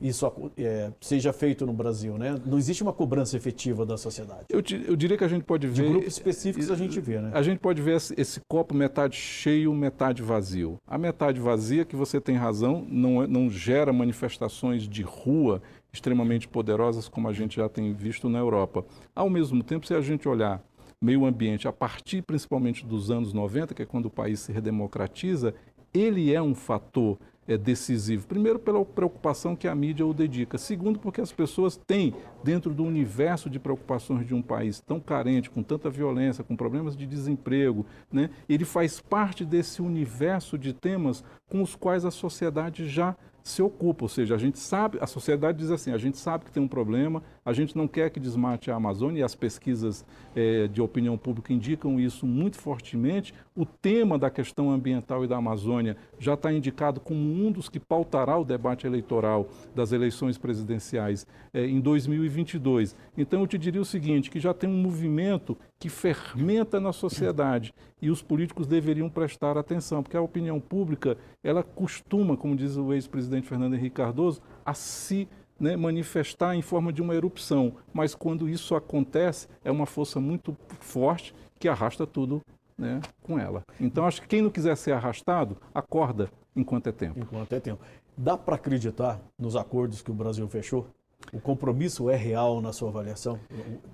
isso 0.01 0.31
é, 0.57 0.93
seja 1.01 1.33
feito 1.33 1.67
no 1.67 1.73
Brasil, 1.73 2.17
né? 2.17 2.41
Não 2.45 2.59
existe 2.59 2.83
uma 2.83 2.93
cobrança 2.93 3.37
efetiva 3.37 3.85
da 3.85 3.97
sociedade. 3.97 4.47
Eu, 4.49 4.63
eu 4.87 4.97
diria 4.97 5.17
que 5.17 5.25
a 5.25 5.29
gente 5.29 5.45
pode 5.45 5.67
ver... 5.67 5.75
De 5.75 5.89
grupos 5.89 6.13
específicos 6.13 6.71
a 6.71 6.77
gente 6.77 7.01
vê, 7.01 7.21
né? 7.21 7.31
A 7.35 7.43
gente 7.43 7.59
pode 7.59 7.83
ver 7.83 7.97
esse, 7.97 8.15
esse, 8.19 8.41
copo 8.49 8.75
metade 8.75 9.17
cheio, 9.17 9.75
metade 9.75 10.23
vazio. 10.23 10.77
A 10.87 10.97
metade 10.97 11.41
vazia, 11.41 11.85
que 11.85 11.97
você 11.97 12.21
tem 12.21 12.37
razão, 12.37 12.87
não, 12.89 13.23
é, 13.23 13.27
não 13.27 13.51
gera 13.51 13.93
manifestações 13.93 14.89
de 14.89 15.03
rua 15.03 15.61
extremamente 15.93 16.47
poderosas 16.47 17.09
como 17.09 17.29
a 17.29 17.33
gente 17.33 17.57
já 17.57 17.69
tem 17.69 17.93
visto 17.93 18.29
na 18.29 18.39
Europa. 18.39 18.85
Ao 19.15 19.29
mesmo 19.29 19.63
tempo, 19.63 19.87
se 19.87 19.95
a 19.95 20.01
gente 20.01 20.29
olhar 20.29 20.63
meio 21.01 21.25
ambiente 21.25 21.69
a 21.69 21.73
partir 21.73 22.23
principalmente 22.23 22.85
dos 22.85 23.11
anos 23.11 23.33
90, 23.33 23.75
que 23.75 23.83
é 23.83 23.87
quando 23.87 24.07
o 24.07 24.11
país 24.11 24.41
se 24.41 24.53
redemocratiza, 24.53 25.55
ele 25.95 26.33
é 26.33 26.43
um 26.43 26.55
fator 26.55 27.19
é, 27.49 27.57
decisivo. 27.57 28.27
Primeiro, 28.27 28.59
pela 28.59 28.85
preocupação 28.85 29.57
que 29.57 29.67
a 29.67 29.75
mídia 29.75 30.07
o 30.07 30.13
dedica. 30.13 30.59
Segundo, 30.59 30.99
porque 30.99 31.21
as 31.21 31.33
pessoas 31.33 31.77
têm, 31.77 32.15
dentro 32.45 32.75
do 32.75 32.85
universo 32.85 33.49
de 33.49 33.59
preocupações 33.59 34.27
de 34.27 34.35
um 34.35 34.43
país 34.43 34.81
tão 34.81 35.01
carente, 35.01 35.49
com 35.49 35.63
tanta 35.63 35.89
violência, 35.89 36.45
com 36.45 36.55
problemas 36.55 36.95
de 36.95 37.07
desemprego, 37.07 37.87
né, 38.13 38.29
ele 38.49 38.67
faz 38.67 39.01
parte 39.01 39.45
desse 39.45 39.81
universo 39.81 40.59
de 40.59 40.75
temas 40.75 41.25
com 41.49 41.63
os 41.63 41.75
quais 41.75 42.05
a 42.05 42.11
sociedade 42.11 42.87
já 42.87 43.17
se 43.49 43.63
ocupa, 43.63 44.05
ou 44.05 44.09
seja, 44.09 44.35
a 44.35 44.39
gente 44.39 44.59
sabe, 44.59 44.99
a 45.01 45.07
sociedade 45.07 45.59
diz 45.59 45.71
assim, 45.71 45.91
a 45.91 45.99
gente 45.99 46.19
sabe 46.19 46.45
que 46.45 46.53
tem 46.53 46.63
um 46.63 46.69
problema, 46.69 47.23
a 47.45 47.53
gente 47.53 47.77
não 47.77 47.89
quer 47.89 48.11
que 48.11 48.21
desmate 48.21 48.71
a 48.71 48.75
Amazônia 48.75 49.21
e 49.21 49.23
as 49.23 49.35
pesquisas 49.35 50.05
é, 50.37 50.69
de 50.69 50.83
opinião 50.83 51.17
pública 51.17 51.53
indicam 51.53 51.99
isso 51.99 52.27
muito 52.27 52.59
fortemente. 52.59 53.33
O 53.57 53.65
tema 53.65 54.19
da 54.19 54.29
questão 54.31 54.71
ambiental 54.71 55.25
e 55.25 55.29
da 55.29 55.37
Amazônia 55.37 55.97
já 56.19 56.35
está 56.35 56.53
indicado 56.53 57.01
como 57.01 57.21
um 57.21 57.51
dos 57.51 57.69
que 57.69 57.81
pautará 57.81 58.37
o 58.37 58.45
debate 58.45 58.87
eleitoral 58.87 59.49
das 59.75 59.93
eleições 59.93 60.37
presidenciais 60.37 61.27
é, 61.53 61.65
em 61.67 61.81
2022. 61.81 62.95
Então 63.17 63.41
eu 63.41 63.47
te 63.47 63.57
diria 63.57 63.81
o 63.81 63.85
seguinte, 63.85 64.31
que 64.31 64.41
já 64.41 64.53
tem 64.53 64.69
um 64.69 64.83
movimento 64.83 65.57
que 65.79 65.89
fermenta 65.89 66.81
na 66.81 66.93
sociedade 66.93 67.73
e 68.01 68.11
os 68.11 68.23
políticos 68.23 68.67
deveriam 68.67 69.09
prestar 69.09 69.57
atenção, 69.57 70.03
porque 70.03 70.17
a 70.17 70.21
opinião 70.21 70.61
pública, 70.61 71.17
ela 71.43 71.63
costuma, 71.63 72.37
como 72.37 72.57
diz 72.57 72.77
o 72.77 72.93
ex-presidente 72.93 73.38
Fernando 73.43 73.75
Henrique 73.75 73.97
Cardoso, 73.97 74.41
a 74.65 74.75
se 74.75 75.29
né, 75.59 75.77
manifestar 75.77 76.55
em 76.55 76.63
forma 76.63 76.93
de 76.93 77.03
uma 77.03 77.15
erupção, 77.15 77.75
mas 77.93 78.15
quando 78.15 78.49
isso 78.49 78.75
acontece, 78.75 79.49
é 79.65 79.71
uma 79.71 79.87
força 79.87 80.21
muito 80.21 80.57
forte 80.81 81.35
que 81.59 81.69
arrasta 81.69 82.07
tudo 82.07 82.41
né, 82.77 83.01
com 83.23 83.39
ela. 83.39 83.63
Então, 83.81 84.07
acho 84.07 84.23
que 84.23 84.29
quem 84.29 84.43
não 84.43 84.51
quiser 84.51 84.77
ser 84.77 84.93
arrastado, 84.93 85.57
acorda 85.75 86.31
enquanto 86.55 86.87
é 86.89 86.93
tempo. 86.93 87.19
Enquanto 87.19 87.53
é 87.53 87.61
tempo. 87.61 87.83
Dá 88.17 88.37
para 88.37 88.55
acreditar 88.55 89.21
nos 89.39 89.57
acordos 89.57 90.03
que 90.03 90.11
o 90.11 90.15
Brasil 90.15 90.49
fechou? 90.49 90.87
O 91.33 91.41
compromisso 91.41 92.09
é 92.09 92.17
real 92.17 92.61
na 92.61 92.73
sua 92.73 92.89
avaliação 92.89 93.39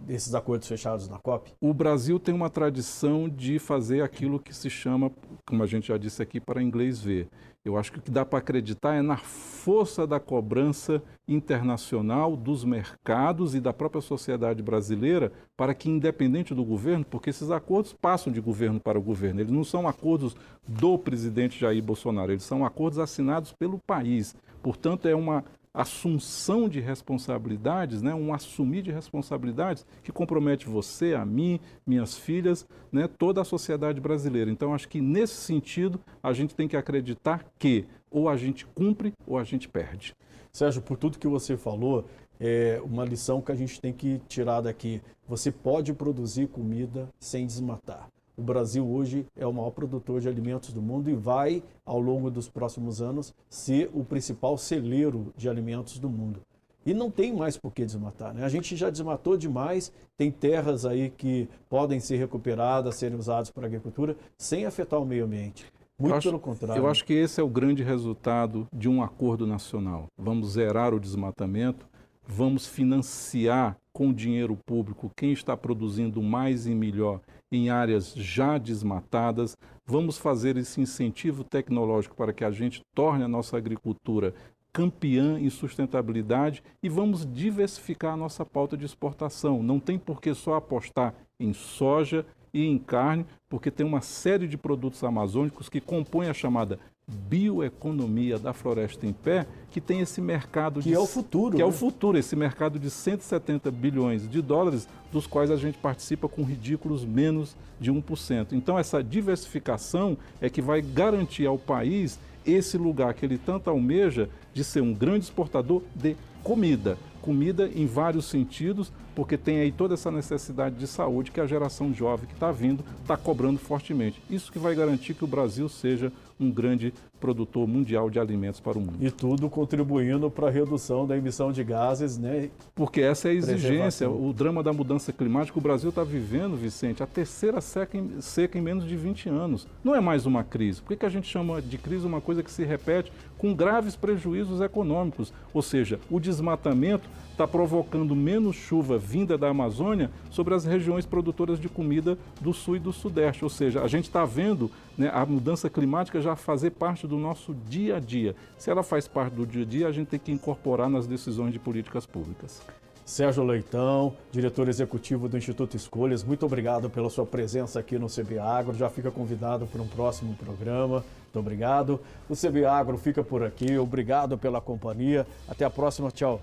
desses 0.06 0.34
acordos 0.34 0.68
fechados 0.68 1.08
na 1.08 1.18
COP? 1.18 1.52
O 1.60 1.74
Brasil 1.74 2.20
tem 2.20 2.34
uma 2.34 2.48
tradição 2.48 3.28
de 3.28 3.58
fazer 3.58 4.02
aquilo 4.02 4.38
que 4.38 4.54
se 4.54 4.70
chama, 4.70 5.10
como 5.46 5.62
a 5.62 5.66
gente 5.66 5.88
já 5.88 5.98
disse 5.98 6.22
aqui, 6.22 6.38
para 6.38 6.62
inglês 6.62 7.00
ver. 7.00 7.28
Eu 7.64 7.76
acho 7.76 7.90
que 7.90 7.98
o 7.98 8.02
que 8.02 8.10
dá 8.10 8.24
para 8.24 8.38
acreditar 8.38 8.94
é 8.94 9.02
na 9.02 9.16
força 9.16 10.06
da 10.06 10.20
cobrança 10.20 11.02
internacional 11.26 12.36
dos 12.36 12.62
mercados 12.62 13.54
e 13.54 13.60
da 13.60 13.72
própria 13.72 14.02
sociedade 14.02 14.62
brasileira 14.62 15.32
para 15.56 15.74
que, 15.74 15.88
independente 15.90 16.54
do 16.54 16.64
governo, 16.64 17.04
porque 17.04 17.30
esses 17.30 17.50
acordos 17.50 17.94
passam 17.94 18.32
de 18.32 18.40
governo 18.40 18.78
para 18.78 18.98
o 18.98 19.02
governo, 19.02 19.40
eles 19.40 19.52
não 19.52 19.64
são 19.64 19.88
acordos 19.88 20.36
do 20.68 20.98
presidente 20.98 21.58
Jair 21.58 21.82
Bolsonaro, 21.82 22.32
eles 22.32 22.44
são 22.44 22.66
acordos 22.66 22.98
assinados 22.98 23.52
pelo 23.52 23.78
país. 23.78 24.36
Portanto, 24.62 25.08
é 25.08 25.14
uma 25.14 25.42
assunção 25.74 26.68
de 26.68 26.78
responsabilidades, 26.78 28.00
né, 28.00 28.14
um 28.14 28.32
assumir 28.32 28.82
de 28.82 28.92
responsabilidades 28.92 29.84
que 30.04 30.12
compromete 30.12 30.68
você, 30.68 31.14
a 31.14 31.26
mim, 31.26 31.58
minhas 31.84 32.16
filhas, 32.16 32.66
né, 32.92 33.08
toda 33.08 33.40
a 33.40 33.44
sociedade 33.44 34.00
brasileira. 34.00 34.50
Então, 34.50 34.72
acho 34.72 34.88
que 34.88 35.00
nesse 35.00 35.34
sentido, 35.34 36.00
a 36.22 36.32
gente 36.32 36.54
tem 36.54 36.68
que 36.68 36.76
acreditar 36.76 37.44
que 37.58 37.84
ou 38.08 38.28
a 38.28 38.36
gente 38.36 38.64
cumpre 38.66 39.12
ou 39.26 39.36
a 39.36 39.42
gente 39.42 39.68
perde. 39.68 40.14
Sérgio, 40.52 40.80
por 40.80 40.96
tudo 40.96 41.18
que 41.18 41.26
você 41.26 41.56
falou, 41.56 42.04
é 42.38 42.80
uma 42.84 43.04
lição 43.04 43.40
que 43.40 43.50
a 43.50 43.56
gente 43.56 43.80
tem 43.80 43.92
que 43.92 44.20
tirar 44.28 44.60
daqui. 44.60 45.02
Você 45.26 45.50
pode 45.50 45.92
produzir 45.92 46.46
comida 46.46 47.08
sem 47.18 47.44
desmatar. 47.44 48.08
O 48.36 48.42
Brasil 48.42 48.86
hoje 48.86 49.26
é 49.36 49.46
o 49.46 49.52
maior 49.52 49.70
produtor 49.70 50.20
de 50.20 50.28
alimentos 50.28 50.72
do 50.72 50.82
mundo 50.82 51.08
e 51.08 51.14
vai, 51.14 51.62
ao 51.84 52.00
longo 52.00 52.30
dos 52.30 52.48
próximos 52.48 53.00
anos, 53.00 53.32
ser 53.48 53.90
o 53.94 54.04
principal 54.04 54.58
celeiro 54.58 55.32
de 55.36 55.48
alimentos 55.48 55.98
do 55.98 56.10
mundo. 56.10 56.40
E 56.84 56.92
não 56.92 57.10
tem 57.10 57.32
mais 57.32 57.56
por 57.56 57.72
que 57.72 57.84
desmatar. 57.84 58.34
Né? 58.34 58.44
A 58.44 58.48
gente 58.48 58.76
já 58.76 58.90
desmatou 58.90 59.36
demais, 59.36 59.92
tem 60.16 60.30
terras 60.30 60.84
aí 60.84 61.10
que 61.10 61.48
podem 61.68 61.98
ser 62.00 62.16
recuperadas, 62.16 62.96
serem 62.96 63.16
usadas 63.16 63.50
para 63.50 63.66
agricultura, 63.66 64.16
sem 64.36 64.66
afetar 64.66 65.00
o 65.00 65.06
meio 65.06 65.24
ambiente. 65.24 65.64
Muito 65.98 66.16
acho, 66.16 66.28
pelo 66.28 66.40
contrário. 66.40 66.80
Eu 66.80 66.88
acho 66.88 67.04
que 67.04 67.14
esse 67.14 67.40
é 67.40 67.42
o 67.42 67.48
grande 67.48 67.82
resultado 67.82 68.66
de 68.72 68.88
um 68.88 69.02
acordo 69.02 69.46
nacional. 69.46 70.08
Vamos 70.18 70.52
zerar 70.52 70.92
o 70.92 71.00
desmatamento, 71.00 71.86
vamos 72.26 72.66
financiar 72.66 73.78
com 73.94 74.12
dinheiro 74.12 74.58
público 74.66 75.10
quem 75.16 75.32
está 75.32 75.56
produzindo 75.56 76.20
mais 76.20 76.66
e 76.66 76.74
melhor 76.74 77.20
em 77.50 77.70
áreas 77.70 78.12
já 78.12 78.58
desmatadas. 78.58 79.56
Vamos 79.86 80.18
fazer 80.18 80.56
esse 80.56 80.80
incentivo 80.80 81.44
tecnológico 81.44 82.16
para 82.16 82.32
que 82.32 82.44
a 82.44 82.50
gente 82.50 82.82
torne 82.92 83.22
a 83.22 83.28
nossa 83.28 83.56
agricultura 83.56 84.34
campeã 84.72 85.38
em 85.38 85.48
sustentabilidade 85.48 86.60
e 86.82 86.88
vamos 86.88 87.24
diversificar 87.24 88.14
a 88.14 88.16
nossa 88.16 88.44
pauta 88.44 88.76
de 88.76 88.84
exportação. 88.84 89.62
Não 89.62 89.78
tem 89.78 89.96
por 89.96 90.20
que 90.20 90.34
só 90.34 90.54
apostar 90.54 91.14
em 91.38 91.52
soja 91.52 92.26
e 92.52 92.66
em 92.66 92.78
carne, 92.78 93.24
porque 93.48 93.70
tem 93.70 93.86
uma 93.86 94.00
série 94.00 94.48
de 94.48 94.58
produtos 94.58 95.04
amazônicos 95.04 95.68
que 95.68 95.80
compõem 95.80 96.28
a 96.28 96.34
chamada 96.34 96.80
bioeconomia 97.06 98.38
da 98.38 98.52
floresta 98.52 99.06
em 99.06 99.12
pé, 99.12 99.46
que 99.70 99.80
tem 99.80 100.00
esse 100.00 100.20
mercado 100.20 100.80
que 100.80 100.88
de, 100.88 100.94
é 100.94 100.98
o 100.98 101.06
futuro, 101.06 101.50
que 101.50 101.58
né? 101.58 101.62
é 101.62 101.66
o 101.66 101.72
futuro, 101.72 102.16
esse 102.16 102.34
mercado 102.34 102.78
de 102.78 102.88
170 102.88 103.70
bilhões 103.70 104.28
de 104.28 104.40
dólares, 104.40 104.88
dos 105.12 105.26
quais 105.26 105.50
a 105.50 105.56
gente 105.56 105.76
participa 105.78 106.28
com 106.28 106.42
ridículos 106.42 107.04
menos 107.04 107.56
de 107.78 107.92
1%. 107.92 108.52
Então 108.52 108.78
essa 108.78 109.02
diversificação 109.02 110.16
é 110.40 110.48
que 110.48 110.62
vai 110.62 110.80
garantir 110.80 111.46
ao 111.46 111.58
país 111.58 112.18
esse 112.46 112.78
lugar 112.78 113.12
que 113.14 113.24
ele 113.24 113.38
tanto 113.38 113.68
almeja 113.68 114.28
de 114.52 114.64
ser 114.64 114.80
um 114.80 114.92
grande 114.94 115.24
exportador 115.24 115.82
de 115.94 116.16
comida 116.44 116.96
comida 117.24 117.70
em 117.74 117.86
vários 117.86 118.26
sentidos, 118.26 118.92
porque 119.14 119.38
tem 119.38 119.60
aí 119.60 119.72
toda 119.72 119.94
essa 119.94 120.10
necessidade 120.10 120.74
de 120.74 120.86
saúde 120.86 121.30
que 121.30 121.40
a 121.40 121.46
geração 121.46 121.94
jovem 121.94 122.26
que 122.26 122.34
está 122.34 122.52
vindo 122.52 122.84
está 123.00 123.16
cobrando 123.16 123.58
fortemente. 123.58 124.20
Isso 124.28 124.52
que 124.52 124.58
vai 124.58 124.74
garantir 124.74 125.14
que 125.14 125.24
o 125.24 125.26
Brasil 125.26 125.66
seja 125.66 126.12
um 126.38 126.50
grande 126.50 126.92
produtor 127.20 127.66
mundial 127.66 128.10
de 128.10 128.18
alimentos 128.18 128.60
para 128.60 128.76
o 128.76 128.80
mundo. 128.80 128.98
E 129.00 129.10
tudo 129.10 129.48
contribuindo 129.48 130.30
para 130.30 130.48
a 130.48 130.50
redução 130.50 131.06
da 131.06 131.16
emissão 131.16 131.50
de 131.50 131.64
gases, 131.64 132.18
né? 132.18 132.50
Porque 132.74 133.00
essa 133.00 133.28
é 133.28 133.30
a 133.30 133.34
exigência, 133.34 134.10
o 134.10 134.30
drama 134.32 134.62
da 134.62 134.72
mudança 134.72 135.10
climática. 135.12 135.58
O 135.58 135.62
Brasil 135.62 135.88
está 135.88 136.04
vivendo, 136.04 136.56
Vicente, 136.56 137.02
a 137.02 137.06
terceira 137.06 137.62
seca 137.62 137.96
em, 137.96 138.20
seca 138.20 138.58
em, 138.58 138.60
menos 138.60 138.86
de 138.86 138.96
20 138.96 139.30
anos. 139.30 139.66
Não 139.82 139.94
é 139.94 140.00
mais 140.00 140.26
uma 140.26 140.44
crise. 140.44 140.82
Por 140.82 140.88
que, 140.88 140.96
que 140.96 141.06
a 141.06 141.10
gente 141.10 141.26
chama 141.26 141.62
de 141.62 141.78
crise 141.78 142.04
uma 142.04 142.20
coisa 142.20 142.42
que 142.42 142.50
se 142.50 142.64
repete 142.64 143.10
com 143.38 143.54
graves 143.54 143.96
prejuízos 143.96 144.60
econômicos? 144.60 145.32
Ou 145.52 145.62
seja, 145.62 146.00
o 146.10 146.18
desmatamento 146.20 147.08
está 147.34 147.46
provocando 147.46 148.14
menos 148.14 148.54
chuva 148.56 148.96
vinda 148.96 149.36
da 149.36 149.48
Amazônia 149.48 150.10
sobre 150.30 150.54
as 150.54 150.64
regiões 150.64 151.04
produtoras 151.04 151.58
de 151.58 151.68
comida 151.68 152.16
do 152.40 152.52
sul 152.52 152.76
e 152.76 152.78
do 152.78 152.92
sudeste. 152.92 153.44
Ou 153.44 153.50
seja, 153.50 153.82
a 153.82 153.88
gente 153.88 154.04
está 154.04 154.24
vendo 154.24 154.70
né, 154.96 155.10
a 155.12 155.26
mudança 155.26 155.68
climática 155.68 156.20
já 156.20 156.36
fazer 156.36 156.70
parte 156.70 157.06
do 157.06 157.18
nosso 157.18 157.54
dia 157.68 157.96
a 157.96 158.00
dia. 158.00 158.36
Se 158.56 158.70
ela 158.70 158.82
faz 158.82 159.08
parte 159.08 159.34
do 159.34 159.46
dia 159.46 159.62
a 159.62 159.66
dia, 159.66 159.88
a 159.88 159.92
gente 159.92 160.08
tem 160.08 160.20
que 160.20 160.32
incorporar 160.32 160.88
nas 160.88 161.06
decisões 161.06 161.52
de 161.52 161.58
políticas 161.58 162.06
públicas. 162.06 162.62
Sérgio 163.04 163.44
Leitão, 163.44 164.14
diretor 164.32 164.66
executivo 164.66 165.28
do 165.28 165.36
Instituto 165.36 165.76
Escolhas, 165.76 166.24
muito 166.24 166.46
obrigado 166.46 166.88
pela 166.88 167.10
sua 167.10 167.26
presença 167.26 167.78
aqui 167.78 167.98
no 167.98 168.06
CB 168.06 168.38
Agro. 168.38 168.74
Já 168.74 168.88
fica 168.88 169.10
convidado 169.10 169.66
para 169.66 169.82
um 169.82 169.86
próximo 169.86 170.34
programa. 170.34 171.04
Muito 171.34 171.40
obrigado. 171.40 172.00
O 172.28 172.36
CB 172.36 172.64
Agro 172.64 172.96
fica 172.96 173.24
por 173.24 173.42
aqui. 173.42 173.76
Obrigado 173.76 174.38
pela 174.38 174.60
companhia. 174.60 175.26
Até 175.48 175.64
a 175.64 175.70
próxima. 175.70 176.10
Tchau. 176.12 176.40